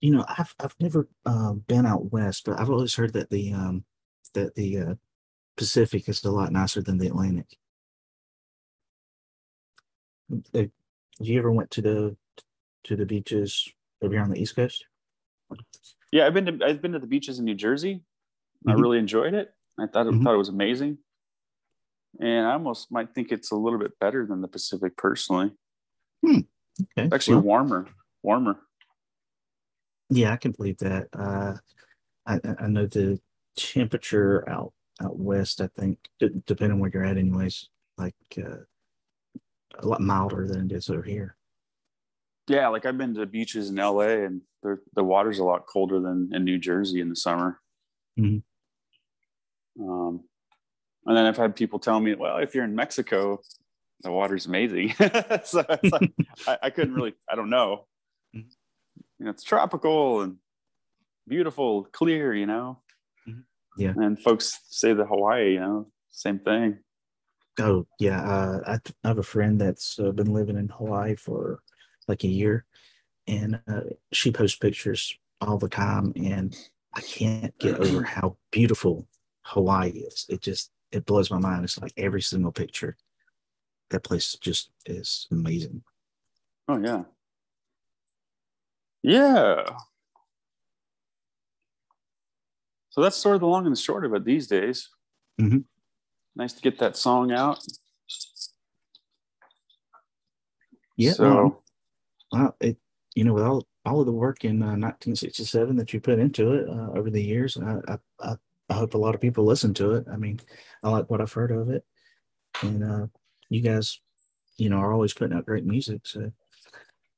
You 0.00 0.10
know, 0.10 0.24
I've 0.28 0.54
I've 0.58 0.74
never 0.80 1.08
uh, 1.24 1.52
been 1.52 1.86
out 1.86 2.10
west, 2.10 2.46
but 2.46 2.58
I've 2.58 2.68
always 2.68 2.96
heard 2.96 3.12
that 3.12 3.30
the 3.30 3.52
um 3.52 3.84
that 4.32 4.56
the 4.56 4.78
uh, 4.78 4.94
Pacific 5.56 6.08
is 6.08 6.24
a 6.24 6.30
lot 6.32 6.50
nicer 6.50 6.82
than 6.82 6.98
the 6.98 7.06
Atlantic. 7.06 7.46
Uh, 10.52 10.64
you 11.20 11.38
ever 11.38 11.52
went 11.52 11.70
to 11.70 11.82
the 11.82 12.16
to 12.84 12.96
the 12.96 13.06
beaches 13.06 13.68
over 14.02 14.14
here 14.14 14.22
on 14.22 14.30
the 14.30 14.42
East 14.42 14.56
Coast? 14.56 14.84
Yeah, 16.14 16.26
I've 16.28 16.32
been 16.34 16.46
to 16.46 16.64
I've 16.64 16.80
been 16.80 16.92
to 16.92 17.00
the 17.00 17.08
beaches 17.08 17.40
in 17.40 17.44
New 17.44 17.56
Jersey. 17.56 18.00
I 18.68 18.72
Mhm. 18.74 18.80
really 18.80 18.98
enjoyed 18.98 19.34
it. 19.34 19.52
I 19.80 19.88
thought 19.88 20.06
it, 20.06 20.12
Mhm. 20.14 20.22
thought 20.22 20.34
it 20.34 20.38
was 20.38 20.48
amazing, 20.48 20.98
and 22.20 22.46
I 22.46 22.52
almost 22.52 22.92
might 22.92 23.12
think 23.12 23.32
it's 23.32 23.50
a 23.50 23.56
little 23.56 23.80
bit 23.80 23.98
better 23.98 24.24
than 24.24 24.40
the 24.40 24.46
Pacific 24.46 24.96
personally. 24.96 25.50
Okay, 26.24 26.46
It's 26.98 27.12
actually 27.12 27.34
well, 27.38 27.44
warmer, 27.46 27.88
warmer. 28.22 28.60
yeah, 30.08 30.32
I 30.32 30.36
can 30.36 30.52
believe 30.52 30.78
that. 30.78 31.08
Uh, 31.12 31.56
I 32.26 32.34
I- 32.44 32.56
I 32.60 32.66
know 32.68 32.86
the 32.86 33.20
temperature 33.56 34.48
out 34.48 34.72
out 35.00 35.18
west. 35.18 35.60
I 35.60 35.66
think 35.66 35.98
depending 36.20 36.70
on 36.74 36.78
where 36.78 36.92
you're 36.94 37.04
at, 37.04 37.18
anyways, 37.18 37.68
like 37.98 38.14
uh, 38.38 38.62
a 39.80 39.84
lot 39.88 40.00
milder 40.00 40.46
than 40.46 40.66
it 40.66 40.72
is 40.76 40.88
over 40.88 41.02
here. 41.02 41.36
Yeah, 42.46 42.68
like 42.68 42.84
I've 42.84 42.98
been 42.98 43.14
to 43.14 43.26
beaches 43.26 43.70
in 43.70 43.76
LA, 43.76 44.24
and 44.24 44.42
the 44.62 44.78
the 44.94 45.04
water's 45.04 45.38
a 45.38 45.44
lot 45.44 45.66
colder 45.66 46.00
than 46.00 46.30
in 46.32 46.44
New 46.44 46.58
Jersey 46.58 47.00
in 47.00 47.08
the 47.08 47.16
summer. 47.16 47.60
Mhm. 48.18 48.42
Um, 49.80 50.24
and 51.06 51.16
then 51.16 51.26
I've 51.26 51.36
had 51.36 51.56
people 51.56 51.78
tell 51.78 52.00
me, 52.00 52.14
well, 52.14 52.38
if 52.38 52.54
you're 52.54 52.64
in 52.64 52.74
Mexico, 52.74 53.40
the 54.00 54.10
water's 54.10 54.46
amazing. 54.46 54.94
so 55.44 55.64
like, 55.68 56.12
I, 56.46 56.58
I, 56.62 56.70
couldn't 56.70 56.94
really, 56.94 57.14
I 57.30 57.34
don't 57.34 57.50
know. 57.50 57.86
Mm-hmm. 58.34 58.48
You 59.18 59.24
know, 59.24 59.30
it's 59.30 59.42
tropical 59.42 60.22
and 60.22 60.36
beautiful, 61.28 61.84
clear, 61.84 62.34
you 62.34 62.46
know? 62.46 62.80
Mm-hmm. 63.28 63.40
Yeah. 63.76 63.92
And 63.96 64.20
folks 64.20 64.60
say 64.68 64.92
the 64.92 65.04
Hawaii, 65.04 65.54
you 65.54 65.60
know, 65.60 65.88
same 66.10 66.38
thing. 66.38 66.78
Oh, 67.60 67.86
yeah. 67.98 68.22
Uh, 68.22 68.60
I, 68.66 68.78
I 69.04 69.08
have 69.08 69.18
a 69.18 69.22
friend 69.22 69.60
that's 69.60 69.98
uh, 69.98 70.10
been 70.10 70.32
living 70.32 70.56
in 70.56 70.68
Hawaii 70.68 71.16
for 71.16 71.60
like 72.08 72.24
a 72.24 72.28
year 72.28 72.64
and 73.26 73.60
uh, 73.68 73.80
she 74.12 74.30
posts 74.30 74.58
pictures 74.58 75.16
all 75.40 75.58
the 75.58 75.68
time. 75.68 76.12
And 76.16 76.56
I 76.92 77.00
can't 77.00 77.56
get 77.58 77.78
over 77.78 78.02
how 78.04 78.36
beautiful 78.50 79.06
Hawaii 79.42 79.90
is. 79.90 80.26
It 80.28 80.40
just, 80.40 80.70
it 80.92 81.06
blows 81.06 81.30
my 81.30 81.38
mind. 81.38 81.64
It's 81.64 81.80
like 81.80 81.92
every 81.96 82.22
single 82.22 82.52
picture 82.52 82.96
that 83.90 84.04
place 84.04 84.36
just 84.40 84.70
is 84.86 85.26
amazing. 85.30 85.82
Oh 86.68 86.78
yeah. 86.78 87.02
Yeah. 89.02 89.64
So 92.90 93.02
that's 93.02 93.16
sort 93.16 93.34
of 93.34 93.40
the 93.40 93.46
long 93.46 93.66
and 93.66 93.74
the 93.74 93.80
short 93.80 94.04
of 94.04 94.14
it 94.14 94.24
these 94.24 94.46
days. 94.46 94.88
Mm-hmm. 95.40 95.58
Nice 96.36 96.52
to 96.52 96.62
get 96.62 96.78
that 96.78 96.96
song 96.96 97.32
out. 97.32 97.58
Yeah. 100.96 101.12
So, 101.12 101.63
well, 102.34 102.56
it 102.60 102.76
you 103.14 103.24
know 103.24 103.32
with 103.32 103.44
all 103.44 103.66
all 103.84 104.00
of 104.00 104.06
the 104.06 104.12
work 104.12 104.44
in 104.44 104.62
uh, 104.62 104.76
1967 104.76 105.76
that 105.76 105.92
you 105.92 106.00
put 106.00 106.18
into 106.18 106.52
it 106.54 106.68
uh, 106.68 106.98
over 106.98 107.10
the 107.10 107.22
years, 107.22 107.56
I, 107.58 107.98
I 108.20 108.36
I 108.70 108.74
hope 108.74 108.94
a 108.94 108.98
lot 108.98 109.14
of 109.14 109.20
people 109.20 109.44
listen 109.44 109.74
to 109.74 109.92
it. 109.92 110.06
I 110.10 110.16
mean, 110.16 110.40
I 110.82 110.90
like 110.90 111.10
what 111.10 111.20
I've 111.20 111.32
heard 111.32 111.50
of 111.50 111.68
it, 111.70 111.84
and 112.62 112.82
uh, 112.82 113.06
you 113.50 113.60
guys, 113.60 114.00
you 114.56 114.70
know, 114.70 114.76
are 114.76 114.92
always 114.92 115.12
putting 115.12 115.36
out 115.36 115.46
great 115.46 115.66
music. 115.66 116.06
So, 116.06 116.32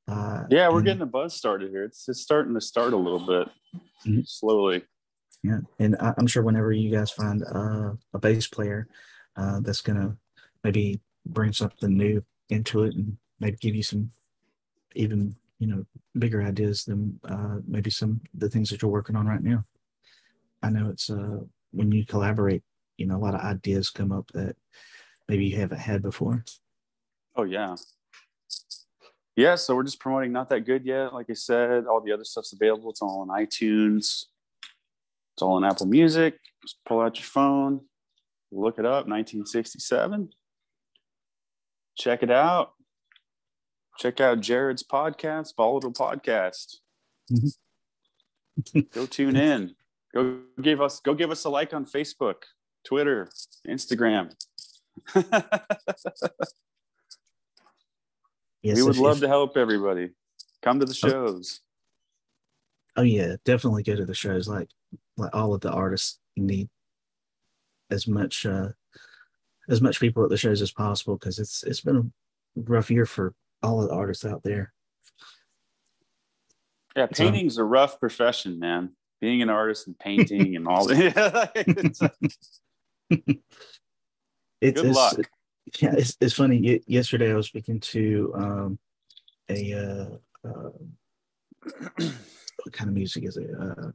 uh, 0.09 0.45
yeah, 0.51 0.69
we're 0.69 0.79
and, 0.79 0.87
getting 0.87 1.01
the 1.01 1.07
buzz 1.07 1.35
started 1.35 1.71
here. 1.71 1.85
It's 1.85 2.09
it's 2.09 2.21
starting 2.21 2.55
to 2.55 2.61
start 2.61 2.93
a 2.93 2.97
little 2.97 3.21
bit 3.21 3.49
mm-hmm. 4.07 4.21
slowly. 4.25 4.85
Yeah, 5.43 5.61
and 5.79 5.97
I, 6.01 6.15
am 6.19 6.27
sure 6.27 6.43
whenever 6.43 6.73
you 6.73 6.91
guys 6.91 7.11
find 7.13 7.45
uh, 7.45 7.93
a 8.13 8.19
bass 8.19 8.49
player 8.49 8.89
uh, 9.37 9.61
that's 9.61 9.83
gonna 9.83 10.17
maybe 10.65 11.01
bring 11.25 11.53
something 11.53 11.97
new 11.97 12.25
into 12.49 12.85
it 12.85 12.95
and 12.95 13.17
maybe 13.39 13.57
give 13.61 13.77
you 13.77 13.83
some 13.83 14.11
even 14.97 15.35
you 15.59 15.67
know 15.67 15.85
bigger 16.19 16.43
ideas 16.43 16.85
than 16.85 17.19
uh, 17.29 17.57
maybe 17.67 17.91
some 17.91 18.21
the 18.35 18.49
things 18.49 18.71
that 18.71 18.83
you're 18.83 18.91
working 18.91 19.17
on 19.17 19.27
right 19.27 19.43
now. 19.43 19.65
I 20.63 20.71
know 20.71 20.89
it's 20.91 21.11
uh, 21.11 21.41
when 21.71 21.93
you 21.93 22.05
collaborate, 22.05 22.63
you 22.97 23.07
know, 23.07 23.17
a 23.17 23.25
lot 23.25 23.35
of 23.35 23.41
ideas 23.41 23.91
come 23.91 24.13
up 24.13 24.31
that 24.33 24.57
maybe 25.29 25.47
you 25.47 25.57
haven't 25.57 25.79
had 25.79 26.03
before. 26.03 26.45
Oh 27.37 27.45
yeah. 27.45 27.77
Yeah, 29.37 29.55
so 29.55 29.77
we're 29.77 29.83
just 29.83 30.01
promoting 30.01 30.33
not 30.33 30.49
that 30.49 30.65
good 30.65 30.87
yet. 30.87 31.13
Like 31.13 31.27
I 31.29 31.35
said, 31.35 31.85
all 31.85 32.01
the 32.01 32.13
other 32.13 32.25
stuff's 32.25 32.55
available. 32.55 32.89
It's 32.89 33.03
all 33.03 33.21
on 33.21 33.29
iTunes. 33.29 34.25
It's 35.35 35.43
all 35.43 35.57
on 35.57 35.65
Apple 35.65 35.87
Music. 35.87 36.39
Just 36.63 36.79
pull 36.87 37.03
out 37.03 37.19
your 37.19 37.27
phone, 37.27 37.83
look 38.51 38.79
it 38.79 38.87
up, 38.87 39.07
1967. 39.07 40.31
Check 41.99 42.23
it 42.23 42.31
out. 42.31 42.73
Check 43.99 44.21
out 44.21 44.41
Jared's 44.41 44.83
podcast, 44.83 45.57
Volatile 45.57 45.93
Podcast. 45.93 46.77
Mm-hmm. 47.33 48.81
go 48.93 49.07
tune 49.07 49.37
in. 49.37 49.75
Go 50.15 50.41
give 50.61 50.81
us 50.81 51.01
go 51.01 51.15
give 51.15 51.31
us 51.31 51.45
a 51.45 51.51
like 51.51 51.73
on 51.75 51.87
Facebook, 51.87 52.43
Twitter, 52.85 53.29
Instagram. 53.67 54.33
yes, 58.63 58.77
we 58.77 58.83
would 58.83 58.97
love 58.99 59.21
to 59.21 59.29
help 59.29 59.57
everybody. 59.57 60.11
Come 60.63 60.81
to 60.81 60.87
the 60.87 60.99
oh. 61.05 61.09
shows. 61.09 61.61
Oh, 62.97 63.01
oh 63.01 63.05
yeah, 63.05 63.37
definitely 63.45 63.83
go 63.83 63.97
to 63.97 64.05
the 64.05 64.15
shows. 64.15 64.49
Like 64.49 64.69
like 65.17 65.35
all 65.35 65.55
of 65.55 65.61
the 65.63 65.73
artists 65.73 66.19
need 66.37 66.69
as 67.91 68.07
much 68.07 68.45
uh 68.45 68.69
as 69.69 69.81
much 69.81 70.01
people 70.01 70.23
at 70.23 70.31
the 70.31 70.37
shows 70.37 70.61
as 70.61 70.73
possible 70.73 71.17
because 71.17 71.39
it's 71.39 71.63
it's 71.63 71.81
been 71.81 71.97
a 71.97 72.61
rough 72.71 72.91
year 72.91 73.07
for 73.07 73.35
all 73.63 73.83
of 73.83 73.89
the 73.89 73.95
artists 73.95 74.25
out 74.25 74.43
there. 74.43 74.73
Yeah, 76.95 77.07
painting's 77.07 77.57
so, 77.57 77.63
a 77.63 77.65
rough 77.65 78.01
profession, 78.01 78.59
man 78.59 78.93
being 79.21 79.43
an 79.43 79.51
artist 79.51 79.87
and 79.87 79.99
painting 79.99 80.57
and 80.57 80.67
all 80.67 80.87
that. 80.87 81.53
it's, 81.55 82.01
it's, 84.61 84.81
Good 84.81 84.95
luck. 84.95 85.17
yeah, 85.81 85.95
it's, 85.97 86.17
it's 86.21 86.35
funny. 86.35 86.81
yesterday, 86.87 87.33
I 87.33 87.35
was 87.35 87.47
speaking 87.47 87.81
to 87.81 88.33
um, 88.37 88.79
a 89.49 89.73
uh, 89.75 90.49
uh, 90.49 90.71
what 91.97 92.73
kind 92.73 92.89
of 92.89 92.95
music 92.95 93.25
is 93.25 93.37
it? 93.37 93.51
Uh, 93.59 93.91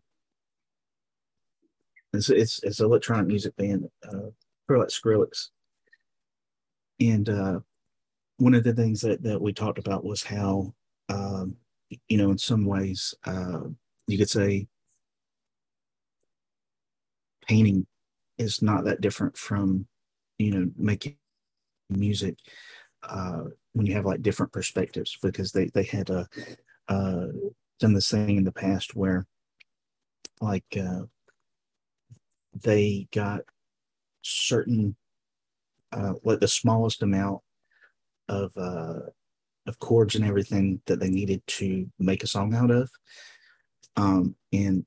it's 2.13 2.29
it's 2.29 2.61
it's 2.63 2.79
an 2.79 2.87
electronic 2.87 3.27
music 3.27 3.55
band, 3.55 3.89
uh, 4.07 4.31
like 4.69 4.87
Skrillex, 4.89 5.47
and 6.99 7.29
uh, 7.29 7.59
one 8.41 8.55
of 8.55 8.63
the 8.63 8.73
things 8.73 9.01
that 9.01 9.21
that 9.21 9.39
we 9.39 9.53
talked 9.53 9.77
about 9.77 10.03
was 10.03 10.23
how 10.23 10.73
um, 11.09 11.55
you 12.07 12.17
know 12.17 12.31
in 12.31 12.39
some 12.39 12.65
ways 12.65 13.13
uh, 13.25 13.61
you 14.07 14.17
could 14.17 14.29
say 14.29 14.67
painting 17.47 17.85
is 18.39 18.63
not 18.63 18.83
that 18.83 18.99
different 18.99 19.37
from 19.37 19.85
you 20.39 20.49
know 20.49 20.71
making 20.75 21.15
music 21.91 22.35
uh, 23.03 23.43
when 23.73 23.85
you 23.85 23.93
have 23.93 24.05
like 24.07 24.23
different 24.23 24.51
perspectives 24.51 25.15
because 25.21 25.51
they 25.51 25.67
they 25.75 25.83
had 25.83 26.09
uh, 26.09 26.25
uh, 26.87 27.27
done 27.79 27.93
this 27.93 28.09
thing 28.09 28.37
in 28.37 28.43
the 28.43 28.51
past 28.51 28.95
where 28.95 29.27
like 30.39 30.65
uh, 30.81 31.01
they 32.59 33.07
got 33.13 33.41
certain 34.23 34.95
uh, 35.91 36.13
like 36.23 36.39
the 36.39 36.47
smallest 36.47 37.03
amount 37.03 37.43
of 38.31 38.51
uh, 38.57 39.01
of 39.67 39.79
chords 39.79 40.15
and 40.15 40.25
everything 40.25 40.81
that 40.87 40.99
they 40.99 41.09
needed 41.09 41.45
to 41.45 41.87
make 41.99 42.23
a 42.23 42.27
song 42.27 42.55
out 42.55 42.71
of. 42.71 42.89
Um, 43.95 44.35
and 44.51 44.85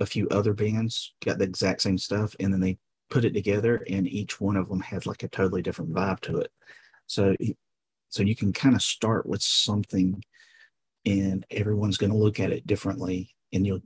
a 0.00 0.06
few 0.06 0.28
other 0.28 0.54
bands 0.54 1.12
got 1.24 1.38
the 1.38 1.44
exact 1.44 1.82
same 1.82 1.98
stuff 1.98 2.34
and 2.40 2.52
then 2.52 2.60
they 2.60 2.78
put 3.10 3.24
it 3.24 3.34
together 3.34 3.84
and 3.90 4.06
each 4.06 4.40
one 4.40 4.56
of 4.56 4.68
them 4.68 4.80
had 4.80 5.06
like 5.06 5.22
a 5.22 5.28
totally 5.28 5.62
different 5.62 5.92
vibe 5.92 6.20
to 6.20 6.38
it. 6.38 6.50
So 7.06 7.34
so 8.10 8.22
you 8.22 8.36
can 8.36 8.52
kind 8.52 8.74
of 8.74 8.82
start 8.82 9.26
with 9.26 9.42
something 9.42 10.22
and 11.04 11.44
everyone's 11.50 11.98
going 11.98 12.12
to 12.12 12.18
look 12.18 12.40
at 12.40 12.52
it 12.52 12.66
differently 12.66 13.34
and 13.52 13.66
you'll 13.66 13.82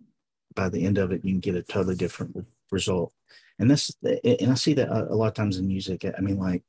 by 0.55 0.69
the 0.69 0.85
end 0.85 0.99
of 0.99 1.13
it 1.13 1.25
you 1.25 1.33
can 1.33 1.41
get 1.41 1.55
a 1.55 1.63
totally 1.63 1.95
different 1.95 2.37
result. 2.71 3.13
And 3.59 3.71
this 3.71 3.95
and 4.03 4.51
i 4.51 4.55
see 4.55 4.75
that 4.75 4.91
a, 4.91 5.15
lot 5.15 5.29
of 5.29 5.35
times 5.35 5.57
in 5.57 5.67
music. 5.67 6.05
I 6.05 6.21
mean 6.21 6.39
like 6.39 6.63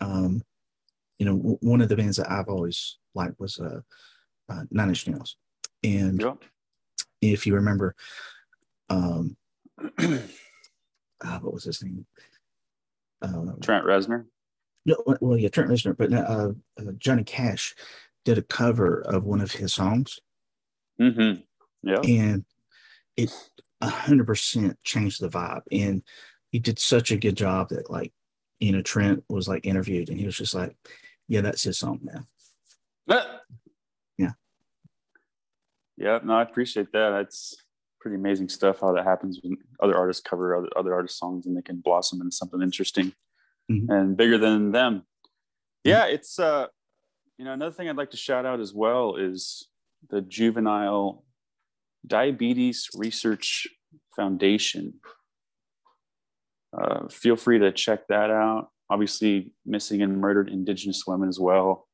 um 0.00 0.42
you 1.18 1.26
know 1.26 1.58
one 1.60 1.80
of 1.80 1.88
the 1.88 1.96
bands 1.96 2.16
that 2.16 2.30
i've 2.30 2.48
always 2.48 2.98
liked 3.14 3.38
was 3.38 3.58
uh, 3.58 3.80
uh 4.48 4.62
nine 4.70 4.88
inch 4.88 5.06
nails 5.06 5.36
and 5.82 6.20
yep. 6.20 6.42
if 7.20 7.46
you 7.46 7.54
remember 7.54 7.94
um, 8.90 9.36
uh, 9.98 10.18
what 11.40 11.54
was 11.54 11.64
his 11.64 11.82
name? 11.82 12.06
Uh, 13.20 13.52
Trent 13.60 13.84
Reznor. 13.84 14.26
No, 14.86 14.96
well, 15.20 15.36
yeah, 15.36 15.48
Trent 15.48 15.70
Reznor, 15.70 15.96
but 15.96 16.12
uh, 16.12 16.52
uh, 16.78 16.92
Johnny 16.98 17.24
Cash 17.24 17.74
did 18.24 18.38
a 18.38 18.42
cover 18.42 19.00
of 19.00 19.24
one 19.24 19.40
of 19.40 19.52
his 19.52 19.72
songs. 19.74 20.18
Mm-hmm. 21.00 21.40
Yeah, 21.82 22.00
and 22.00 22.44
it 23.16 23.30
hundred 23.82 24.26
percent 24.26 24.78
changed 24.84 25.20
the 25.20 25.28
vibe, 25.28 25.62
and 25.70 26.02
he 26.50 26.58
did 26.58 26.78
such 26.78 27.10
a 27.10 27.16
good 27.16 27.36
job 27.36 27.68
that, 27.68 27.90
like, 27.90 28.12
you 28.58 28.72
know, 28.72 28.82
Trent 28.82 29.22
was 29.28 29.48
like 29.48 29.66
interviewed, 29.66 30.08
and 30.08 30.18
he 30.18 30.26
was 30.26 30.36
just 30.36 30.54
like, 30.54 30.76
"Yeah, 31.28 31.42
that's 31.42 31.62
his 31.62 31.78
song 31.78 32.00
man." 32.02 32.26
yeah. 34.18 34.32
Yeah, 35.96 36.18
no, 36.22 36.34
I 36.34 36.42
appreciate 36.42 36.92
that. 36.92 37.10
That's 37.10 37.56
pretty 38.00 38.16
amazing 38.16 38.48
stuff 38.48 38.80
how 38.80 38.92
that 38.92 39.04
happens 39.04 39.40
when 39.42 39.56
other 39.82 39.96
artists 39.96 40.22
cover 40.22 40.56
other, 40.56 40.68
other 40.76 40.94
artists 40.94 41.18
songs 41.18 41.46
and 41.46 41.56
they 41.56 41.62
can 41.62 41.80
blossom 41.80 42.20
into 42.20 42.34
something 42.34 42.62
interesting 42.62 43.12
mm-hmm. 43.70 43.90
and 43.90 44.16
bigger 44.16 44.38
than 44.38 44.70
them 44.70 44.94
mm-hmm. 44.94 45.90
yeah 45.90 46.06
it's 46.06 46.38
uh 46.38 46.66
you 47.38 47.44
know 47.44 47.52
another 47.52 47.72
thing 47.72 47.88
i'd 47.88 47.96
like 47.96 48.10
to 48.10 48.16
shout 48.16 48.46
out 48.46 48.60
as 48.60 48.72
well 48.72 49.16
is 49.16 49.68
the 50.10 50.20
juvenile 50.20 51.24
diabetes 52.06 52.88
research 52.94 53.66
foundation 54.14 54.94
uh, 56.76 57.08
feel 57.08 57.34
free 57.34 57.58
to 57.58 57.72
check 57.72 58.06
that 58.08 58.30
out 58.30 58.68
obviously 58.90 59.52
missing 59.66 60.02
and 60.02 60.20
murdered 60.20 60.48
indigenous 60.48 61.04
women 61.06 61.28
as 61.28 61.38
well 61.38 61.88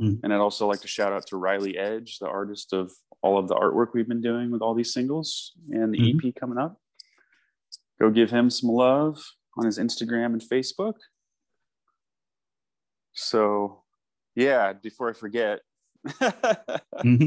mm. 0.00 0.18
and 0.22 0.32
i'd 0.32 0.40
also 0.40 0.66
like 0.66 0.80
to 0.80 0.88
shout 0.88 1.12
out 1.12 1.26
to 1.26 1.36
riley 1.36 1.76
edge 1.78 2.18
the 2.18 2.28
artist 2.28 2.72
of 2.72 2.90
all 3.22 3.38
of 3.38 3.48
the 3.48 3.54
artwork 3.54 3.88
we've 3.92 4.08
been 4.08 4.20
doing 4.20 4.50
with 4.50 4.62
all 4.62 4.74
these 4.74 4.92
singles 4.92 5.52
and 5.70 5.92
the 5.92 5.98
mm-hmm. 5.98 6.28
EP 6.28 6.34
coming 6.34 6.58
up. 6.58 6.78
Go 8.00 8.10
give 8.10 8.30
him 8.30 8.48
some 8.48 8.70
love 8.70 9.22
on 9.58 9.66
his 9.66 9.78
Instagram 9.78 10.26
and 10.26 10.42
Facebook. 10.42 10.94
so 13.12 13.82
yeah, 14.34 14.72
before 14.72 15.10
I 15.10 15.12
forget. 15.12 15.60
mm-hmm. 16.06 17.26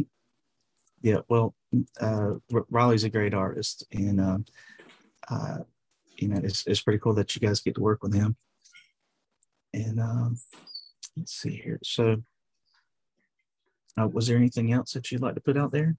Yeah, 1.02 1.18
well, 1.28 1.54
uh, 2.00 2.36
Riley's 2.70 3.04
a 3.04 3.10
great 3.10 3.34
artist, 3.34 3.86
and 3.92 4.22
uh, 4.22 4.38
uh, 5.30 5.58
you 6.18 6.30
know, 6.30 6.40
it's 6.42 6.66
it's 6.66 6.82
pretty 6.82 7.00
cool 7.00 7.14
that 7.16 7.36
you 7.36 7.42
guys 7.42 7.60
get 7.60 7.76
to 7.76 7.82
work 7.82 8.02
with 8.02 8.14
him. 8.14 8.38
And 9.74 10.00
um, 10.00 10.38
let's 11.18 11.34
see 11.34 11.56
here. 11.56 11.80
So, 11.84 12.24
uh, 14.00 14.08
was 14.08 14.28
there 14.28 14.38
anything 14.38 14.72
else 14.72 14.94
that 14.94 15.12
you'd 15.12 15.22
like 15.22 15.36
to 15.36 15.42
put 15.42 15.58
out 15.58 15.72
there? 15.72 15.98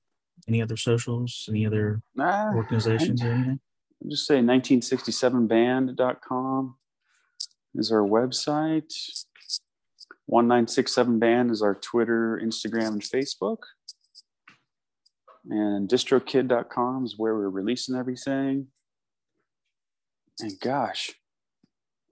Any 0.48 0.60
other 0.62 0.76
socials? 0.76 1.46
Any 1.48 1.64
other 1.66 2.00
nah, 2.14 2.52
organizations 2.54 3.22
I, 3.22 3.26
or 3.26 3.32
anything? 3.32 3.60
I'll 4.02 4.10
just 4.10 4.26
say 4.26 4.40
1967band.com 4.40 6.76
is 7.74 7.92
our 7.92 8.02
website. 8.02 8.92
1967band 10.30 11.50
is 11.50 11.62
our 11.62 11.74
Twitter, 11.74 12.40
Instagram, 12.42 12.88
and 12.88 13.02
Facebook. 13.02 13.58
And 15.48 15.88
DistroKid.com 15.88 17.04
is 17.04 17.18
where 17.18 17.34
we're 17.34 17.50
releasing 17.50 17.94
everything. 17.94 18.68
And 20.40 20.58
gosh, 20.60 21.12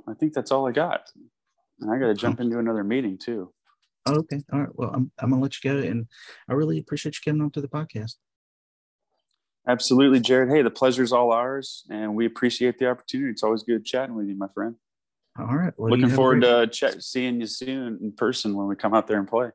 I 0.06 0.12
think 0.14 0.34
that's 0.34 0.52
all 0.52 0.68
I 0.68 0.72
got. 0.72 1.10
And 1.82 1.90
I 1.90 1.98
got 1.98 2.06
to 2.06 2.14
jump 2.14 2.40
into 2.40 2.58
another 2.58 2.84
meeting 2.84 3.18
too. 3.18 3.52
Oh, 4.06 4.14
okay. 4.16 4.40
All 4.52 4.60
right. 4.60 4.68
Well, 4.72 4.90
I'm, 4.92 5.10
I'm 5.18 5.30
going 5.30 5.40
to 5.40 5.42
let 5.42 5.62
you 5.62 5.70
go. 5.70 5.78
And 5.78 6.06
I 6.48 6.54
really 6.54 6.78
appreciate 6.78 7.16
you 7.16 7.30
coming 7.30 7.42
on 7.42 7.50
to 7.52 7.60
the 7.60 7.68
podcast. 7.68 8.14
Absolutely, 9.68 10.18
Jared. 10.18 10.48
Hey, 10.48 10.62
the 10.62 10.70
pleasure's 10.70 11.12
all 11.12 11.32
ours. 11.32 11.84
And 11.88 12.16
we 12.16 12.26
appreciate 12.26 12.78
the 12.78 12.88
opportunity. 12.88 13.30
It's 13.30 13.44
always 13.44 13.62
good 13.62 13.84
chatting 13.84 14.16
with 14.16 14.26
you, 14.26 14.34
my 14.34 14.48
friend. 14.54 14.74
All 15.38 15.56
right. 15.56 15.72
Well, 15.76 15.90
Looking 15.90 16.14
forward 16.14 16.42
to 16.42 17.00
seeing 17.00 17.40
you 17.40 17.46
soon 17.46 17.98
in 18.02 18.12
person 18.12 18.56
when 18.56 18.66
we 18.66 18.76
come 18.76 18.92
out 18.92 19.06
there 19.06 19.18
and 19.18 19.28
play. 19.28 19.50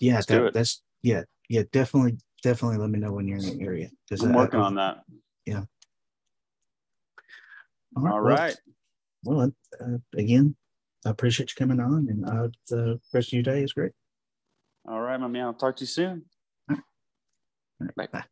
Yeah, 0.00 0.20
that, 0.26 0.54
that's 0.54 0.82
yeah, 1.02 1.22
yeah. 1.48 1.62
Definitely, 1.70 2.18
definitely. 2.42 2.78
Let 2.78 2.90
me 2.90 2.98
know 2.98 3.12
when 3.12 3.28
you're 3.28 3.38
in 3.38 3.58
the 3.58 3.64
area. 3.64 3.90
I'm 4.20 4.32
I, 4.32 4.36
working 4.36 4.60
I, 4.60 4.64
on 4.64 4.74
that. 4.76 5.02
Yeah. 5.44 5.64
All 7.94 8.02
right. 8.02 8.12
All 8.12 8.20
right. 8.20 8.56
Well, 9.22 9.36
well 9.36 9.52
uh, 9.80 9.98
again, 10.18 10.56
I 11.06 11.10
appreciate 11.10 11.50
you 11.50 11.54
coming 11.56 11.80
on, 11.80 12.08
and 12.08 12.24
uh, 12.28 12.48
the 12.68 13.00
rest 13.14 13.28
of 13.28 13.32
your 13.34 13.42
day 13.42 13.62
is 13.62 13.72
great. 13.72 13.92
All 14.88 15.00
right, 15.00 15.18
my 15.18 15.28
man. 15.28 15.44
I'll 15.46 15.54
talk 15.54 15.76
to 15.76 15.82
you 15.82 15.86
soon. 15.86 16.24
All 16.68 16.76
right. 16.76 16.82
All 17.80 17.86
right. 17.86 17.94
Bye. 17.94 18.08
Bye. 18.20 18.24